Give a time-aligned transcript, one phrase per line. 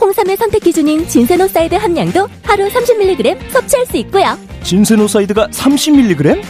[0.00, 4.38] 홍삼의 선택 기준인 진세노사이드 함량도 하루 30mg 섭취할 수 있고요.
[4.62, 6.42] 진세노사이드가 30mg?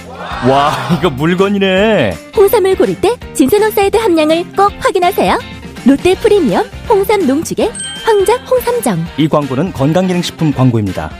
[0.48, 2.16] 와, 이거 물건이네.
[2.36, 5.38] 홍삼을 고를 때 진세노사이드 함량을 꼭 확인하세요.
[5.86, 7.72] 롯데 프리미엄 홍삼 농축액
[8.04, 9.04] 황작 홍삼정.
[9.16, 11.10] 이 광고는 건강기능식품 광고입니다.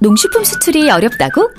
[0.00, 1.50] 농식품 수출이 어렵다고?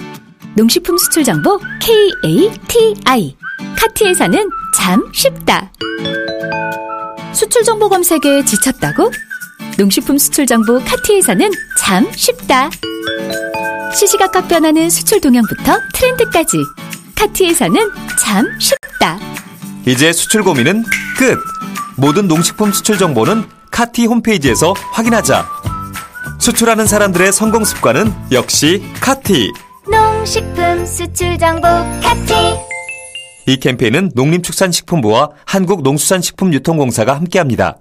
[0.55, 3.35] 농식품 수출 정보 KATI.
[3.77, 5.71] 카티에서는 참 쉽다.
[7.33, 9.11] 수출 정보 검색에 지쳤다고?
[9.77, 12.69] 농식품 수출 정보 카티에서는 참 쉽다.
[13.93, 16.57] 시시각각 변하는 수출 동향부터 트렌드까지
[17.15, 17.75] 카티에서는
[18.19, 19.19] 참 쉽다.
[19.85, 20.83] 이제 수출 고민은
[21.17, 21.37] 끝!
[21.97, 25.47] 모든 농식품 수출 정보는 카티 홈페이지에서 확인하자.
[26.39, 29.51] 수출하는 사람들의 성공 습관은 역시 카티.
[29.89, 31.67] 농식품 수출 정보
[32.01, 32.33] 카티.
[33.47, 37.79] 이 캠페인은 농림축산식품부와 한국농수산식품유통공사가 함께합니다.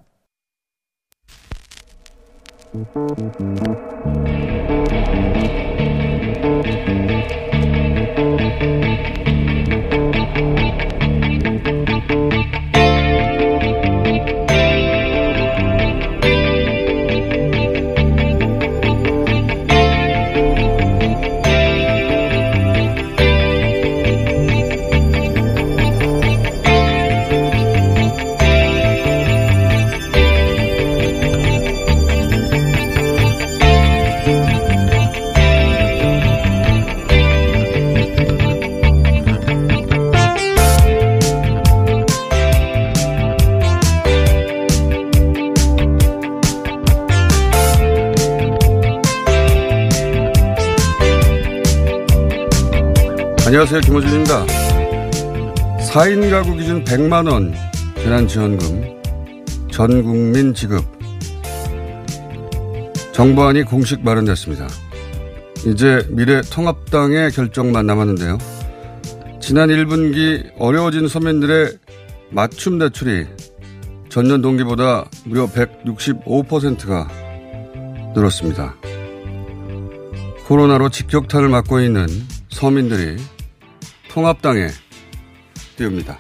[53.53, 53.81] 안녕하세요.
[53.83, 54.47] 김호준입니다.
[55.93, 57.53] 4인 가구 기준 100만원
[57.97, 59.03] 재난지원금
[59.71, 60.83] 전 국민 지급
[63.13, 64.69] 정부안이 공식 마련됐습니다.
[65.67, 68.39] 이제 미래 통합당의 결정만 남았는데요.
[69.39, 71.77] 지난 1분기 어려워진 서민들의
[72.31, 73.27] 맞춤 대출이
[74.09, 77.07] 전년 동기보다 무려 165%가
[78.15, 78.77] 늘었습니다.
[80.47, 82.07] 코로나로 직격탄을 맞고 있는
[82.49, 83.19] 서민들이
[84.12, 84.70] 통합당에
[85.78, 86.20] 띄웁니다.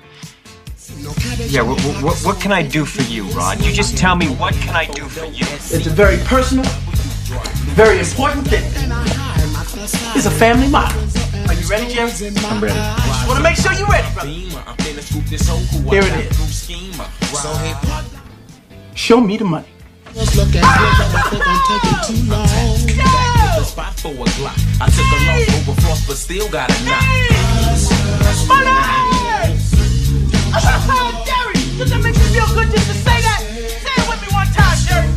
[1.50, 3.60] Yeah, what, what, what can I do for you, Rod?
[3.64, 5.46] You just tell me what can I do for you?
[5.70, 6.66] It's a very personal,
[7.76, 8.64] very important thing.
[10.16, 10.98] It's a family motto.
[11.48, 12.12] Are you ready, Jerry?
[12.46, 12.76] I'm ready.
[12.76, 14.30] Just want to make sure you're ready, brother.
[15.90, 16.68] Here it is.
[18.96, 19.68] Show me the money.
[23.65, 24.59] spot for a Glock.
[24.81, 27.03] I took a loss over frost, but still got a knock.
[28.49, 28.69] Money!
[30.53, 33.41] Uh-huh, Jerry, does that make you feel good just to say that?
[33.41, 35.09] Say it with me one time, Jerry.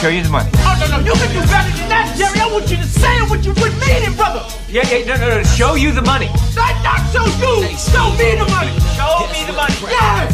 [0.00, 0.50] Show you the money.
[0.60, 2.36] Oh, no, no, you can do better than that, Jerry.
[2.40, 4.44] I want you to say it what you would mean it, brother.
[4.68, 5.42] Yeah, yeah, no, no, no.
[5.56, 6.28] Show you the money.
[6.52, 7.64] Not, not show you.
[7.78, 8.74] Show me the money.
[8.92, 9.76] Show me the money.
[9.88, 10.28] Yeah.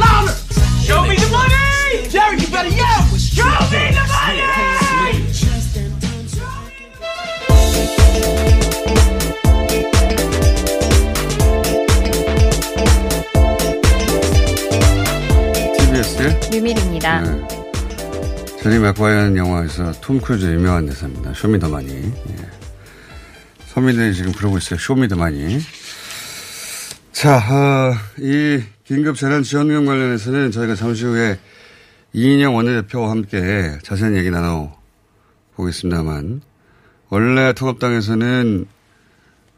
[0.00, 0.32] Louder.
[0.80, 2.08] Show me the money.
[2.08, 3.04] Jerry, you better yell.
[3.18, 4.67] Show me the money.
[16.52, 17.20] 류밀희입니다.
[17.20, 17.48] 네.
[18.60, 21.32] 제리 맥과이라는 영화에서 톰 크루즈 유명한 대사입니다.
[21.34, 21.92] Show me the money.
[21.92, 22.36] 예.
[23.66, 24.78] 서민들이 지금 그러고 있어요.
[24.78, 25.60] Show me the money.
[27.12, 31.38] 자, 어, 이 긴급 재난 지원금 관련해서는 저희가 잠시 후에
[32.12, 34.76] 이인영 원내대표와 함께 자세한 얘기 나눠
[35.54, 36.40] 보겠습니다만,
[37.10, 38.66] 원래 통합당에서는,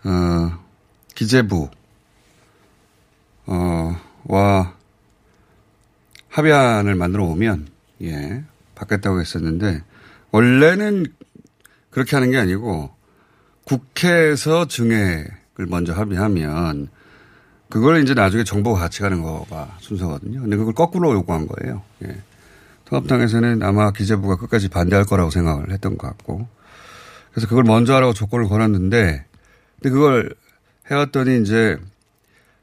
[0.04, 0.58] 어,
[1.14, 1.68] 기재부,
[3.46, 4.74] 어, 와
[6.28, 7.68] 합의안을 만들어 오면,
[8.02, 8.44] 예,
[8.76, 9.82] 받겠다고 했었는데,
[10.30, 11.06] 원래는
[11.90, 12.90] 그렇게 하는 게 아니고,
[13.64, 16.88] 국회에서 증액을 먼저 합의하면,
[17.68, 20.40] 그걸 이제 나중에 정부가 같이 가는 거가 순서거든요.
[20.40, 21.82] 근데 그걸 거꾸로 요구한 거예요.
[22.04, 22.16] 예.
[22.86, 26.48] 통합당에서는 아마 기재부가 끝까지 반대할 거라고 생각을 했던 것 같고.
[27.30, 29.24] 그래서 그걸 먼저 하라고 조건을 걸었는데,
[29.76, 30.34] 근데 그걸
[30.90, 31.78] 해왔더니 이제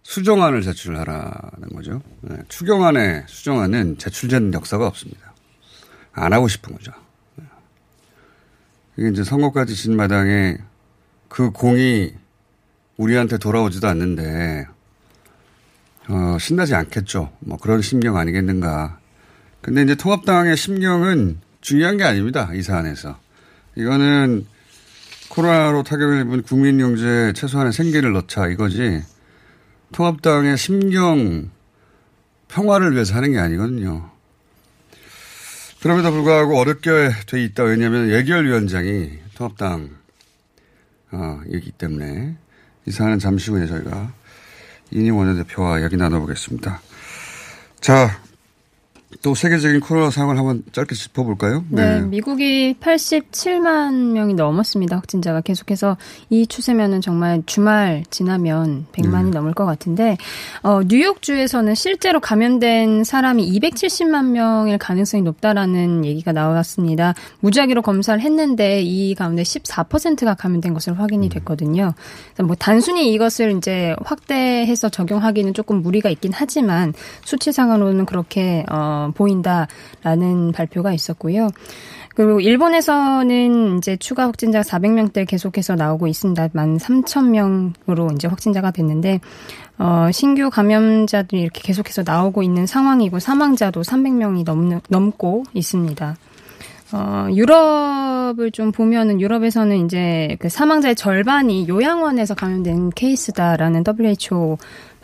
[0.03, 2.01] 수정안을 제출하라는 거죠.
[2.21, 2.37] 네.
[2.47, 5.33] 추경안에 수정안은 제출된 역사가 없습니다.
[6.13, 6.91] 안 하고 싶은 거죠.
[7.35, 7.43] 네.
[8.97, 10.57] 이게 이제 선거까지 진 마당에
[11.27, 12.13] 그 공이
[12.95, 14.67] 우리한테 돌아오지도 않는데
[16.07, 17.33] 어, 신나지 않겠죠.
[17.39, 18.99] 뭐 그런 심경 아니겠는가.
[19.61, 22.49] 근데 이제 통합당의 심경은 중요한 게 아닙니다.
[22.53, 23.19] 이 사안에서.
[23.75, 24.47] 이거는
[25.29, 29.03] 코로나로 타격을 입은 국민 경제에 최소한의 생계를 넣자 이거지.
[29.93, 31.49] 통합당의 심경
[32.47, 34.09] 평화를 위해서 하는 게 아니거든요.
[35.81, 37.63] 그럼에도 불구하고 어렵게 돼 있다.
[37.63, 39.89] 왜냐하면 예결위원장이 통합당
[41.11, 42.35] 어, 이기 때문에
[42.85, 44.11] 이 사안은 잠시 후에 저희가
[44.91, 46.81] 이니 원내대표와 이야기 나눠보겠습니다.
[47.79, 48.21] 자,
[49.21, 51.63] 또 세계적인 코로나 상황을 한번 짧게 짚어볼까요?
[51.69, 51.99] 네.
[51.99, 52.01] 네.
[52.01, 54.97] 미국이 87만 명이 넘었습니다.
[54.97, 55.95] 확진자가 계속해서
[56.29, 59.29] 이 추세면은 정말 주말 지나면 100만이 네.
[59.29, 60.17] 넘을 것 같은데
[60.61, 67.13] 어, 뉴욕주에서는 실제로 감염된 사람이 270만 명일 가능성이 높다라는 얘기가 나왔습니다.
[67.39, 71.29] 무작위로 검사를 했는데 이 가운데 14%가 감염된 것으로 확인이 음.
[71.29, 71.93] 됐거든요.
[72.43, 76.93] 뭐 단순히 이것을 이제 확대해서 적용하기는 조금 무리가 있긴 하지만
[77.23, 81.49] 수치상으로는 그렇게 어 보인다라는 발표가 있었고요.
[82.15, 86.49] 그리고 일본에서는 이제 추가 확진자 400명대 계속해서 나오고 있습니다.
[86.53, 89.19] 만 3천 명으로 이제 확진자가 됐는데
[89.77, 96.15] 어, 신규 감염자들이 이렇게 계속해서 나오고 있는 상황이고 사망자도 300명이 넘, 넘고 있습니다.
[96.93, 104.57] 어, 유럽을 좀 보면은 유럽에서는 이제 그 사망자의 절반이 요양원에서 감염된 케이스다라는 WHO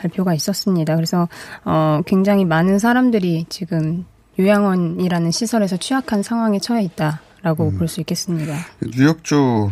[0.03, 0.95] 발표가 있었습니다.
[0.95, 1.27] 그래서
[1.63, 4.05] 어, 굉장히 많은 사람들이 지금
[4.39, 7.77] 요양원이라는 시설에서 취약한 상황에 처해 있다라고 음.
[7.77, 8.55] 볼수 있겠습니다.
[8.95, 9.71] 뉴욕주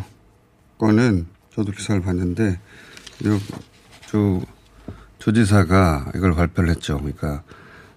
[0.78, 2.60] 거는 저도 기사를 봤는데
[3.22, 4.42] 뉴욕주
[5.20, 6.98] 조지사가 이걸 발표를 했죠.
[6.98, 7.44] 그러니까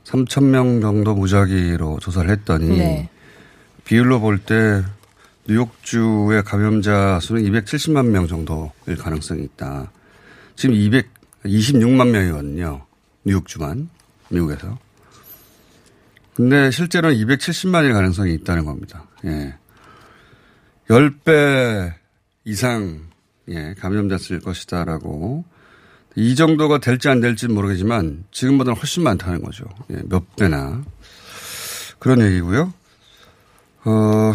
[0.05, 3.09] 3천 명 정도 무작위로 조사를 했더니 네.
[3.85, 4.83] 비율로 볼 때
[5.47, 9.91] 뉴욕주의 감염자 수는 270만 명 정도일 가능성이 있다.
[10.57, 11.14] 지금 200
[11.45, 12.87] 26만 명이거든요.
[13.25, 13.89] 뉴욕주만,
[14.29, 14.79] 미국에서.
[16.35, 19.07] 근데 실제로는 270만일 가능성이 있다는 겁니다.
[19.25, 19.55] 예.
[20.89, 21.95] 10배
[22.45, 23.01] 이상,
[23.49, 25.45] 예, 감염자수일 것이다라고.
[26.17, 29.65] 이 정도가 될지 안 될지 모르겠지만 지금보다는 훨씬 많다는 거죠.
[29.91, 30.85] 예, 몇 배나.
[31.99, 32.73] 그런 얘기고요.
[33.85, 34.35] 어,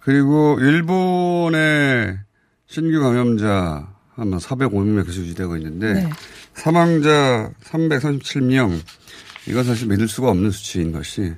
[0.00, 2.18] 그리고 일본의
[2.66, 3.88] 신규 감염자
[4.18, 6.10] 아마 405명 계속 유지되고 있는데 네.
[6.54, 8.80] 사망자 337명
[9.46, 11.34] 이건 사실 믿을 수가 없는 수치인 것이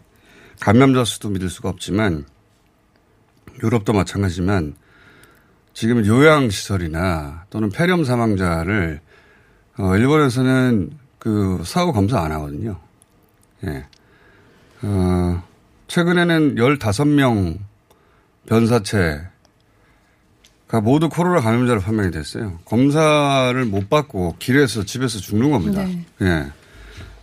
[0.61, 2.25] 감염자 수도 믿을 수가 없지만
[3.63, 4.75] 유럽도 마찬가지지만
[5.75, 9.01] 지금 요양시설이나 또는 폐렴 사망자를
[9.79, 12.81] 어, 일본에서는 그 사후 검사 안 하거든요.
[13.67, 13.87] 예.
[14.83, 15.43] 어,
[15.87, 17.59] 최근에는 15명
[18.47, 19.30] 변사체
[20.79, 22.59] 모두 코로나 감염자로 판명이 됐어요.
[22.65, 25.85] 검사를 못 받고 길에서 집에서 죽는 겁니다.
[25.85, 26.05] 네.
[26.23, 26.47] 예.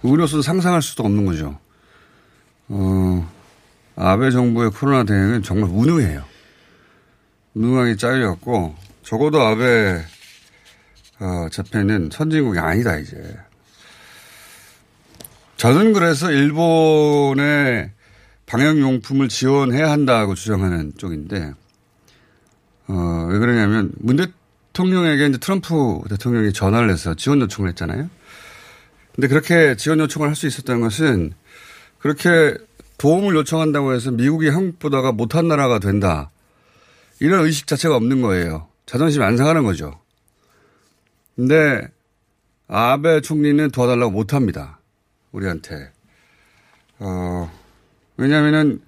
[0.04, 1.58] 의료선 상상할 수도 없는 거죠.
[2.68, 3.32] 어,
[3.96, 6.24] 아베 정부의 코로나 대응은 정말 무능해요.
[7.54, 10.04] 무능하게 짜여갖고 적어도 아베
[11.20, 13.16] 어, 재팬은 선진국이 아니다 이제.
[15.56, 17.92] 저는 그래서 일본의
[18.46, 21.54] 방역용품을 지원해야 한다고 주장하는 쪽인데
[22.88, 28.10] 어, 왜 그러냐면 문 대통령에게 이제 트럼프 대통령이 전화를 해서 지원 요청을 했잖아요.
[29.16, 31.34] 근데 그렇게 지원 요청을 할 수 있었다는 것은
[32.00, 32.56] 그렇게
[32.98, 36.32] 도움을 요청한다고 해서 미국이 한국보다가 못한 나라가 된다.
[37.20, 38.68] 이런 의식 자체가 없는 거예요.
[38.86, 40.00] 자존심 안 상하는 거죠.
[41.36, 41.88] 근데
[42.68, 44.80] 아베 총리는 도와달라고 못 합니다.
[45.32, 45.92] 우리한테.
[47.00, 47.52] 어,
[48.18, 48.82] 왜냐하면은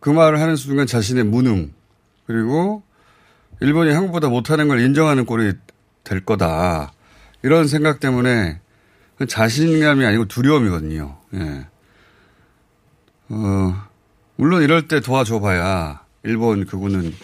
[0.00, 1.72] 그 말을 하는 순간 자신의 무능,
[2.26, 2.82] 그리고
[3.60, 5.52] 일본이 한국보다 못하는 걸 인정하는 꼴이
[6.02, 6.92] 될 거다.
[7.42, 8.60] 이런 생각 때문에
[9.28, 11.18] 자신감이 아니고 두려움이거든요.
[11.34, 11.66] 예.
[13.28, 13.86] 어,
[14.36, 17.14] 물론 이럴 때 도와줘봐야 일본 그분은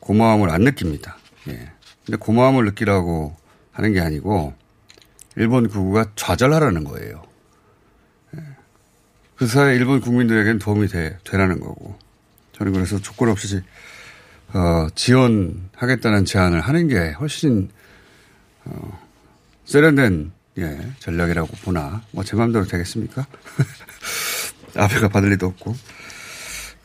[0.00, 1.16] 고마움을 안 느낍니다.
[1.48, 1.70] 예.
[2.04, 3.36] 근데 고마움을 느끼라고
[3.72, 4.54] 하는 게 아니고
[5.36, 7.22] 일본 구구가 좌절하라는 거예요.
[8.36, 8.40] 예.
[9.36, 11.98] 그 사이 일본 국민들에게는 도움이 돼, 되라는 거고.
[12.52, 13.62] 저는 그래서 조건 없이
[14.54, 17.68] 어, 지원하겠다는 제안을 하는 게 훨씬
[18.64, 18.98] 어,
[19.64, 22.02] 세련된 예, 전략이라고 보나.
[22.10, 23.26] 뭐 제 마음대로 되겠습니까?
[24.76, 25.74] 앞에가 받을 리도 없고.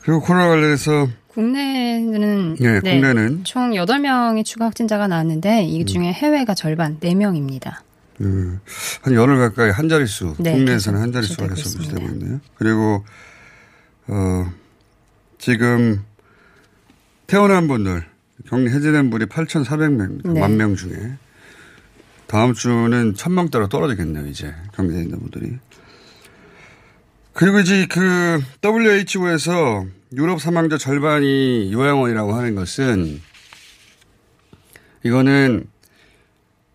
[0.01, 6.53] 그리고 코로나 관련해서 국내는 예, 네, 국내는 총 8명의 추가 확진자가 나왔는데 이 중에 해외가
[6.53, 7.75] 절반 4명입니다.
[8.21, 8.59] 음,
[9.01, 12.39] 한 열흘 가까이 한 자릿수, 네, 국내에서는 한 자릿수가 계속 유지되고 있네요.
[12.55, 13.03] 그리고,
[14.07, 14.51] 어,
[15.37, 16.03] 지금
[17.27, 18.05] 태어난 분들,
[18.47, 20.39] 격리 해제된 분이 8,400명, 네.
[20.39, 21.17] 만명 중에
[22.25, 25.57] 다음 주는 1,000명대로 떨어지겠네요, 이제 격리된 분들이.
[27.33, 33.21] 그리고 이제 그 WHO에서 유럽 사망자 절반이 요양원이라고 하는 것은
[35.03, 35.65] 이거는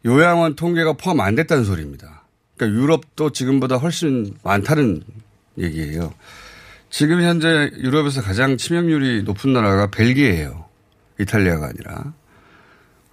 [0.04, 2.24] 요양원 통계가 포함 안 됐다는 소리입니다.
[2.56, 5.02] 그러니까 유럽도 지금보다 훨씬 많다는
[5.58, 6.14] 얘기예요.
[6.92, 10.66] 지금 현재 유럽에서 가장 치명률이 높은 나라가 벨기에예요.
[11.18, 12.12] 이탈리아가 아니라.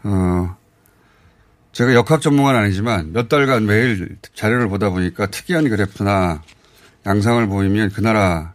[0.04, 0.58] 어,
[1.72, 6.44] 제가 역학 전문가는 아니지만 몇 달간 매일 자료를 보다 보니까 특이한 그래프나
[7.06, 8.54] 양상을 보이면 그 나라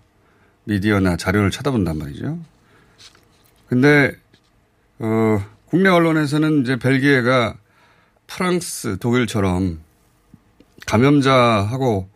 [0.65, 2.39] 미디어나 자료를 찾아본단 말이죠.
[3.67, 4.13] 근데,
[4.99, 7.57] 어, 국내 언론에서는 이제 벨기에가
[8.27, 9.81] 프랑스, 독일처럼
[10.85, 12.11] 감염자하고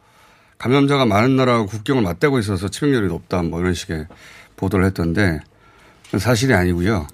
[0.59, 4.07] 감염자가 많은 나라하고 국경을 맞대고 있어서 치명률이 높다 뭐 이런 식의
[4.57, 5.41] 보도를 했던데
[6.19, 7.07] 사실이 아니고요.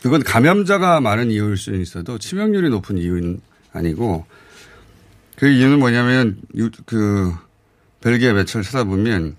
[0.00, 3.40] 그건 감염자가 많은 이유일 수는 있어도 치명률이 높은 이유는
[3.72, 4.26] 아니고
[5.36, 7.32] 그 이유는 뭐냐면 유- 그
[8.00, 9.36] 벨기에 매체를 찾아보면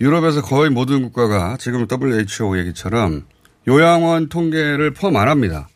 [0.00, 3.26] 유럽에서 거의 모든 국가가 지금 WHO 얘기처럼
[3.66, 5.68] 요양원 통계를 포함 안 합니다.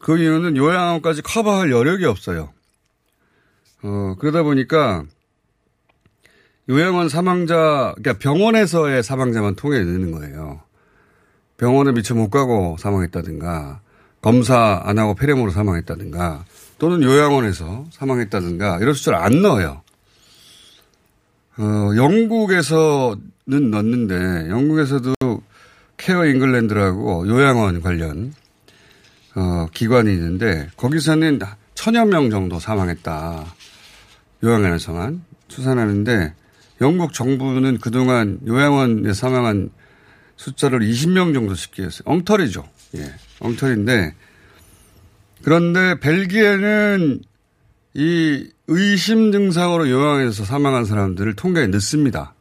[0.00, 2.52] 그 이유는 요양원까지 커버할 여력이 없어요.
[3.82, 5.04] 어, 그러다 보니까
[6.70, 10.60] 요양원 사망자, 그러니까 병원에서의 사망자만 통계에 넣는 거예요.
[11.56, 13.80] 병원에 미처 못 가고 사망했다든가,
[14.20, 16.44] 검사 안 하고 폐렴으로 사망했다든가,
[16.78, 19.82] 또는 요양원에서 사망했다든가, 이런 숫자를 안 넣어요.
[21.56, 25.14] 어, 영국에서는 넣는데, 영국에서도
[25.96, 28.34] 케어 잉글랜드라고 요양원 관련,
[29.34, 31.40] 어, 기관이 있는데, 거기서는
[31.74, 33.46] 천여 명 정도 사망했다.
[34.44, 36.34] 요양원에서만 추산하는데,
[36.80, 39.70] 영국 정부는 그동안 요양원에 사망한
[40.36, 42.02] 숫자를 20명 정도 집계했어요.
[42.04, 42.68] 엉터리죠.
[42.96, 43.12] 예.
[43.40, 44.14] 엉터리인데,
[45.42, 47.20] 그런데 벨기에는
[47.94, 52.34] 이 의심 증상으로 요양에서 사망한 사람들을 통계에 넣습니다.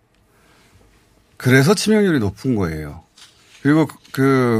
[1.38, 3.04] 그래서 치명률이 높은 거예요.
[3.62, 4.60] 그리고 그- 그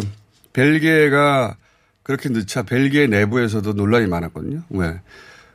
[0.54, 1.56] 벨기에가
[2.04, 4.64] 그렇게 넣자 벨기에 내부에서도 논란이 많았거든요.
[4.70, 5.02] 왜?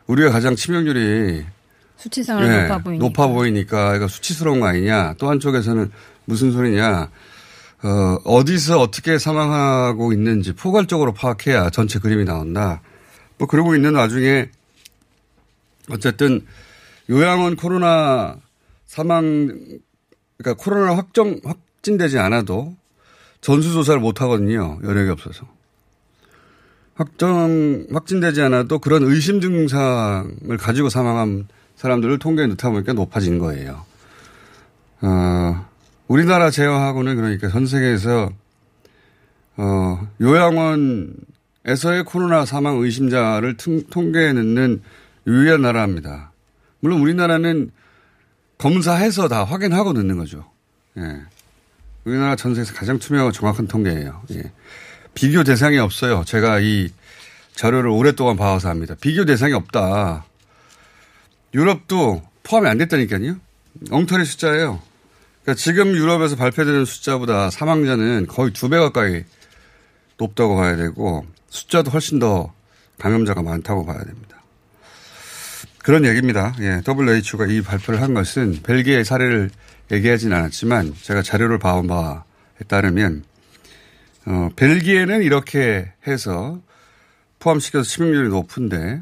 [0.07, 1.45] 우리가 가장 치명률이
[2.03, 3.07] 수치상으로 예, 높아 보이니까.
[3.07, 5.15] 높아 보이니까 이거 수치스러운 거 아니냐.
[5.19, 5.91] 또 한쪽에서는
[6.25, 7.11] 무슨 소리냐.
[7.85, 12.81] 어, 어디서 어떻게 사망하고 있는지 포괄적으로 파악해야 전체 그림이 나온다.
[13.39, 14.49] 뭐 그러고 있는 와중에
[15.91, 16.45] 어쨌든
[17.11, 18.37] 요양원 코로나
[18.87, 19.49] 사망
[20.39, 22.77] 그러니까 코로나 확정 확진되지 않아도
[23.41, 24.79] 전수조사를 못 하거든요.
[24.85, 25.47] 여력이 없어서.
[26.95, 31.49] 확정 확진되지 않아도 그런 의심 증상을 가지고 사망한
[31.83, 33.85] 사람들을 통계에 넣다 보니까 높아진 거예요.
[35.01, 35.67] 어,
[36.07, 38.31] 우리나라 제외하고는 그러니까 전 세계에서
[39.57, 44.81] 어, 요양원에서의 코로나 사망 의심자를 통- 통계에 넣는
[45.27, 46.31] 유일한 나라입니다.
[46.79, 47.73] 물론 우리나라는
[48.59, 50.45] 검사해서 다 확인하고 넣는 거죠.
[50.99, 51.03] 예.
[52.05, 54.23] 우리나라 전 세계에서 가장 투명하고 정확한 통계예요.
[54.35, 54.53] 예.
[55.15, 56.23] 비교 대상이 없어요.
[56.25, 56.91] 제가 이
[57.57, 58.95] 자료를 오랫동안 봐와서 합니다.
[59.01, 60.25] 비교 대상이 없다.
[61.55, 63.37] 유럽도 포함이 안 됐다니까요.
[63.91, 64.81] 엉터리 숫자예요.
[65.43, 69.25] 그러니까 지금 유럽에서 발표되는 숫자보다 사망자는 거의 두 배 가까이
[70.19, 72.53] 높다고 봐야 되고 숫자도 훨씬 더
[72.99, 74.43] 감염자가 많다고 봐야 됩니다.
[75.79, 76.55] 그런 얘기입니다.
[76.61, 79.51] 예, WHO가 이 발표를 한 것은 벨기에 사례를
[79.91, 82.21] 얘기하진 않았지만 제가 자료를 봐온 바에
[82.69, 83.25] 따르면
[84.27, 86.61] 어, 벨기에는 이렇게 해서
[87.41, 89.01] 포함시켜서 치명률이 높은데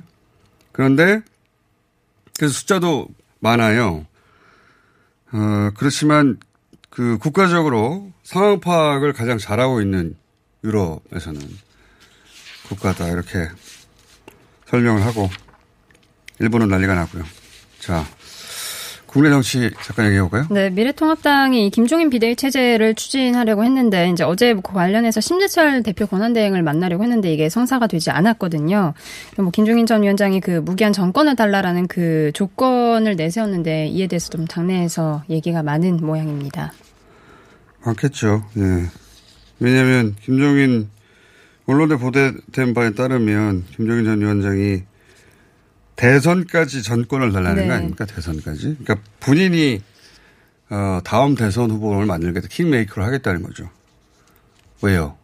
[0.73, 1.21] 그런데
[2.41, 3.07] 그래서 숫자도
[3.41, 4.07] 많아요.
[5.31, 6.39] 어, 그렇지만
[6.89, 10.17] 그 국가적으로 상황 파악을 가장 잘하고 있는
[10.65, 11.39] 유럽에서는
[12.69, 13.47] 국가다 이렇게
[14.69, 15.29] 설명을 하고
[16.39, 17.25] 일본은 난리가 나고요.
[17.79, 18.07] 자,
[19.11, 20.47] 국내 정치 잠깐 얘기해 볼까요?
[20.51, 27.03] 네, 미래통합당이 김종인 비대위 체제를 추진하려고 했는데 이제 어제 그 관련해서 심재철 대표 권한대행을 만나려고
[27.03, 28.95] 했는데 이게 성사가 되지 않았거든요.
[29.39, 35.25] 뭐 김종인 전 위원장이 그 무기한 정권을 달라라는 그 조건을 내세웠는데 이에 대해서 좀 당내에서
[35.29, 36.73] 얘기가 많은 모양입니다.
[37.85, 38.45] 많겠죠.
[38.59, 38.63] 예.
[39.59, 40.89] 왜냐하면 김종인
[41.67, 44.83] 언론에 보도된 바에 따르면 김종인 전 위원장이
[46.01, 47.69] 대선까지 전권을 달라는 네.
[47.69, 48.07] 거 아닙니까?
[48.07, 48.77] 대선까지.
[48.83, 49.83] 그러니까 본인이
[50.71, 52.49] 어, 다음 대선 후보를 만들겠다.
[52.49, 53.69] 킹메이커를 하겠다는 거죠.
[54.81, 55.19] 왜요?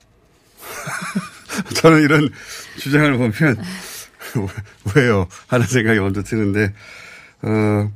[1.76, 2.28] 저는 이런
[2.78, 3.32] 주장을 보면
[4.94, 5.26] 왜요?
[5.46, 6.74] 하는 생각이 먼저 드는데
[7.40, 7.90] 어,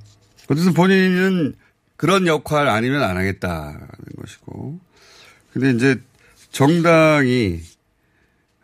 [0.48, 1.54] 어쨌든 본인은
[1.96, 3.88] 그런 역할 아니면 안 하겠다는
[4.22, 4.80] 것이고.
[5.52, 6.00] 근데 이제
[6.50, 7.60] 정당이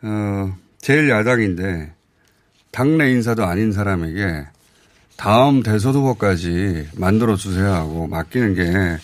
[0.00, 1.95] 어, 제일 야당인데
[2.76, 4.46] 당내 인사도 아닌 사람에게
[5.16, 8.98] 다음 대선 후보까지 만들어 주세요 하고 맡기는 게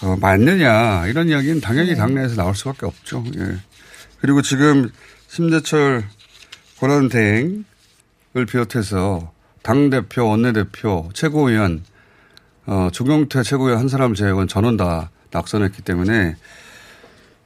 [0.00, 3.22] 어, 맞느냐 이런 이야기는 당연히 당내에서 나올 수밖에 없죠.
[3.36, 3.58] 예.
[4.18, 4.88] 그리고 지금
[5.28, 6.04] 심재철
[6.80, 9.30] 권한 대행을 비롯해서
[9.60, 11.84] 당 대표, 원내 대표, 최고위원,
[12.64, 16.34] 어, 조경태 최고위원 한 사람 제외는 전원 다 낙선했기 때문에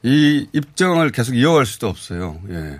[0.04, 2.40] 이 입장을 계속 이어갈 수도 없어요.
[2.50, 2.78] 예.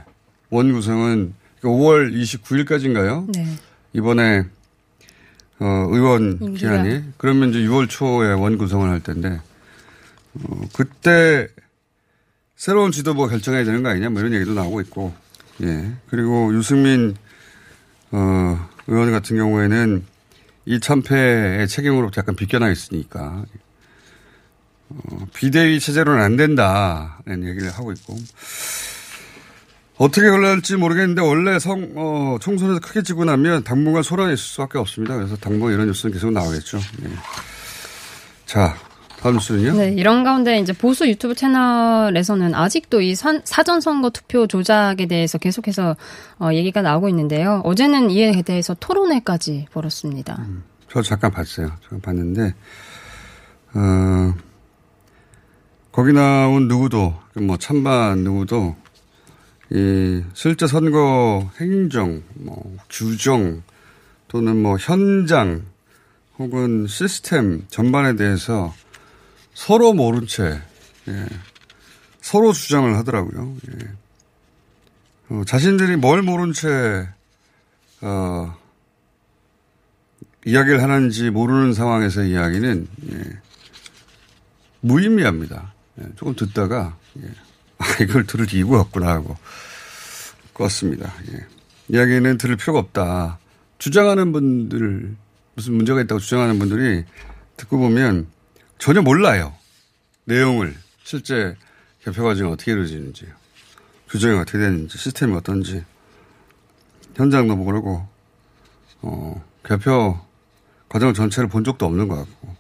[0.51, 3.31] 원 구성은 5월 29일까지인가요?
[3.35, 3.47] 네.
[3.93, 4.45] 이번에
[5.61, 6.59] 어, 의원 임기가.
[6.59, 9.41] 기한이 그러면 이제 6월 초에 원 구성을 할 텐데
[10.35, 11.49] 어, 그때
[12.55, 15.15] 새로운 지도부가 결정해야 되는 거 아니냐 뭐 이런 얘기도 나오고 있고
[15.63, 17.17] 예 그리고 유승민
[18.13, 20.05] 어, 의원 같은 경우에는
[20.67, 23.45] 이 참패의 책임으로부터 약간 비껴나 있으니까
[24.91, 28.17] 어, 비대위 체제로는 안 된다는 얘기를 하고 있고
[29.99, 35.17] 어떻게 흘러갈지 모르겠는데 원래 성, 어, 총선에서 크게 지고 나면 당분간 소란이 있을 수밖에 없습니다.
[35.17, 36.79] 그래서 당분간 이런 뉴스는 계속 나오겠죠.
[36.79, 37.09] 예.
[38.47, 38.77] 자,
[39.21, 39.73] 다음 뉴스는요?
[39.77, 45.37] 네, 이런 가운데 이제 보수 유튜브 채널에서는 아직도 이 선- 사전 선거 투표 조작에 대해서
[45.39, 45.97] 계속해서
[46.39, 47.61] 어, 얘기가 나오고 있는데요.
[47.65, 50.47] 어제는 이에 대해서 토론회까지 벌었습니다.
[50.91, 51.73] 저 잠깐 봤어요.
[51.83, 52.55] 잠깐 봤는데,
[53.75, 54.35] 어,
[55.91, 58.77] 거기 나온 누구도, 뭐 찬반 누구도,
[59.71, 63.63] 이 실제 선거 행정, 뭐 규정
[64.29, 65.65] 또는 뭐 현장
[66.39, 68.75] 혹은 시스템 전반에 대해서
[69.55, 70.61] 서로 모른 채,
[71.09, 71.27] 예,
[72.21, 73.57] 서로 주장을 하더라고요.
[73.69, 73.89] 예.
[75.31, 77.09] 어, 자신들이 뭘 모른 채,
[78.01, 78.57] 어,
[80.47, 83.23] 이야기를 하는지 모르는 상황에서 이야기는 예,
[84.81, 85.75] 무의미합니다.
[86.01, 87.48] 예, 조금 듣다가 예, 아
[88.03, 89.37] 이걸 들을 이유가 없구나 하고
[90.55, 91.11] 껐습니다.
[91.33, 91.47] 예.
[91.89, 93.39] 이야기는 들을 필요가 없다.
[93.79, 95.17] 주장하는 분들
[95.55, 97.05] 무슨 문제가 있다고 주장하는 분들이
[97.57, 98.27] 듣고 보면
[98.79, 99.55] 전혀 몰라요.
[100.25, 101.57] 내용을 실제
[102.03, 103.27] 개표 과정이 어떻게 이루어지는지
[104.09, 105.85] 규정이 어떻게 되는지 시스템이 어떤지
[107.17, 108.07] 현장도 모르고
[109.03, 110.19] 어, 개표
[110.89, 112.57] 과정 전체를 본 적도 없는 것 같고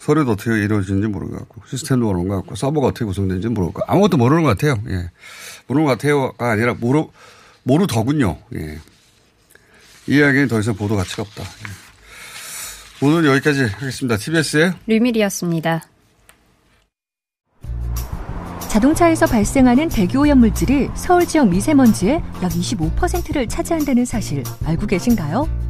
[0.00, 4.16] 서류도 어떻게 이루어지는지 모르는 것 같고 시스템도 모르는 것 같고 서버가 어떻게 구성되는지 모르고 아무것도
[4.16, 4.82] 모르는 것 같아요.
[4.88, 5.10] 예.
[5.66, 7.04] 모르는 것 같아요가 아니라 모르
[7.64, 8.38] 모르더군요.
[8.54, 8.78] 예.
[10.08, 11.42] 이 이야기는 더 이상 보도 가치가 없다.
[11.42, 13.06] 예.
[13.06, 14.16] 오늘 여기까지 하겠습니다.
[14.16, 15.82] TBS의 류밀이었습니다.
[18.68, 25.69] 자동차에서 발생하는 대기오염 물질이 서울 지역 미세먼지의 약 25%를 차지한다는 사실 알고 계신가요?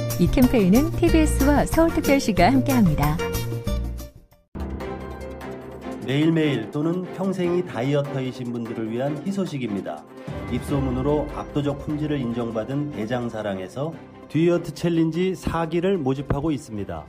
[0.21, 3.17] 이 캠페인은 TBS와 서울특별시가 함께합니다.
[6.05, 10.03] 매일매일 또는 평생이 다이어터이신 분들을 위한 희소식입니다.
[10.51, 13.95] 입소문으로 압도적 품질을 인정받은 대장사랑에서
[14.29, 17.03] 듀이어트 챌린지 4기를 모집하고 있습니다.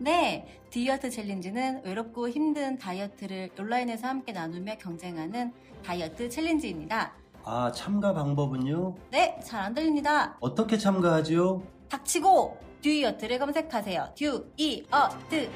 [0.00, 5.52] 네, 듀이어트 챌린지는 외롭고 힘든 다이어트를 온라인에서 함께 나누며 경쟁하는
[5.82, 7.14] 다이어트 챌린지입니다.
[7.44, 8.94] 아, 참가 방법은요?
[9.10, 10.36] 네, 잘 안 들립니다.
[10.40, 11.62] 어떻게 참가하지요?
[11.88, 14.08] 닥치고 듀이어트를 검색하세요.
[14.14, 15.48] 듀이어트.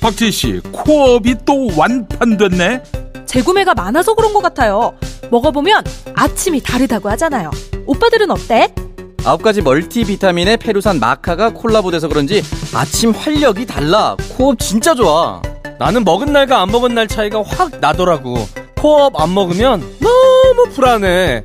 [0.00, 2.82] 박지희 씨, 코업이 또 완판됐네?
[3.26, 4.92] 재구매가 많아서 그런 것 같아요.
[5.30, 7.50] 먹어보면 아침이 다르다고 하잖아요.
[7.86, 8.74] 오빠들은 어때?
[9.24, 12.42] 아홉 가지 멀티비타민에 페루산 마카가 콜라보돼서 그런지
[12.74, 14.16] 아침 활력이 달라.
[14.36, 15.42] 코업 진짜 좋아.
[15.78, 18.36] 나는 먹은 날과 안 먹은 날 차이가 확 나더라고.
[18.78, 21.44] 코업 안 먹으면 너무 불안해.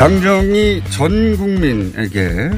[0.00, 2.50] 당정이 전 국민에게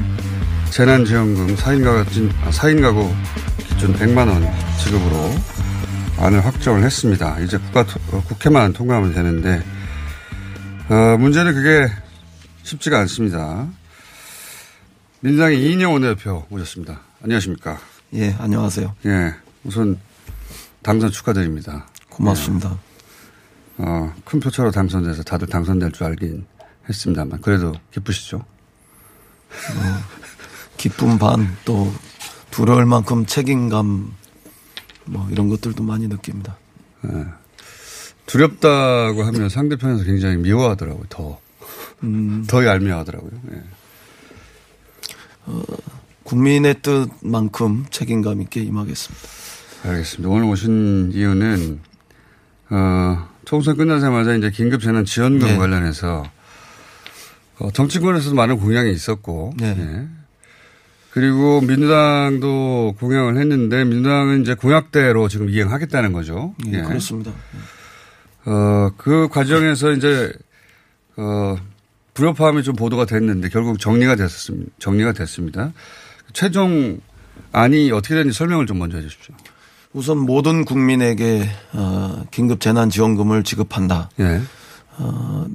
[0.69, 3.13] 재난지원금 4인 가구, 진- 아, 4인 가구
[3.67, 4.41] 기준 100만 원
[4.81, 5.29] 지급으로
[6.19, 7.37] 안을 확정을 했습니다.
[7.41, 9.61] 이제 국가, 토- 어, 국회만 통과하면 되는데,
[10.87, 11.91] 어, 문제는 그게
[12.63, 13.67] 쉽지가 않습니다.
[15.19, 17.01] 민주당의 이인영 원내대표 오셨습니다.
[17.23, 17.77] 안녕하십니까.
[18.13, 18.95] 예, 안녕하세요.
[19.05, 19.33] 예,
[19.65, 19.99] 우선
[20.81, 21.87] 당선 축하드립니다.
[22.07, 22.69] 고맙습니다.
[23.81, 23.83] 예.
[23.83, 26.45] 어, 큰 표차로 당선돼서 다들 당선될 줄 알긴
[26.89, 28.43] 했습니다만, 그래도 기쁘시죠?
[30.77, 31.93] 기쁨 반, 또
[32.51, 34.13] 두려울 만큼 책임감,
[35.05, 36.57] 뭐 이런 것들도 많이 느낍니다.
[37.05, 37.25] 예.
[38.25, 41.39] 두렵다고 하면 상대편에서 굉장히 미워하더라고요, 더.
[42.03, 42.45] 음.
[42.47, 43.31] 더 얄미워하더라고요.
[43.51, 43.63] 예.
[45.45, 45.63] 어,
[46.23, 49.27] 국민의 뜻만큼 책임감 있게 임하겠습니다.
[49.85, 50.29] 알겠습니다.
[50.29, 51.81] 오늘 오신 이유는,
[52.69, 55.57] 어, 총선 끝나자마자 이제 긴급 재난 지원금 네.
[55.57, 56.23] 관련해서,
[57.59, 59.75] 어, 정치권에서도 많은 공약이 있었고, 네.
[59.77, 60.07] 예.
[61.11, 66.55] 그리고 민주당도 공약을 했는데, 민주당은 이제 공약대로 지금 이행하겠다는 거죠.
[66.71, 67.31] 예, 그렇습니다.
[68.45, 70.33] 어, 그 과정에서 이제,
[71.15, 71.55] 어,
[72.13, 74.71] 불협화음이 좀 보도가 됐는데 결국 정리가 됐습니다.
[74.79, 75.73] 정리가 됐습니다.
[76.31, 76.99] 최종
[77.51, 79.35] 안이 어떻게 되는지 설명을 좀 먼저 해 주십시오.
[79.93, 84.09] 우선 모든 국민에게 어, 긴급 재난 지원금을 지급한다.
[84.19, 84.41] 예.
[84.97, 85.45] 어,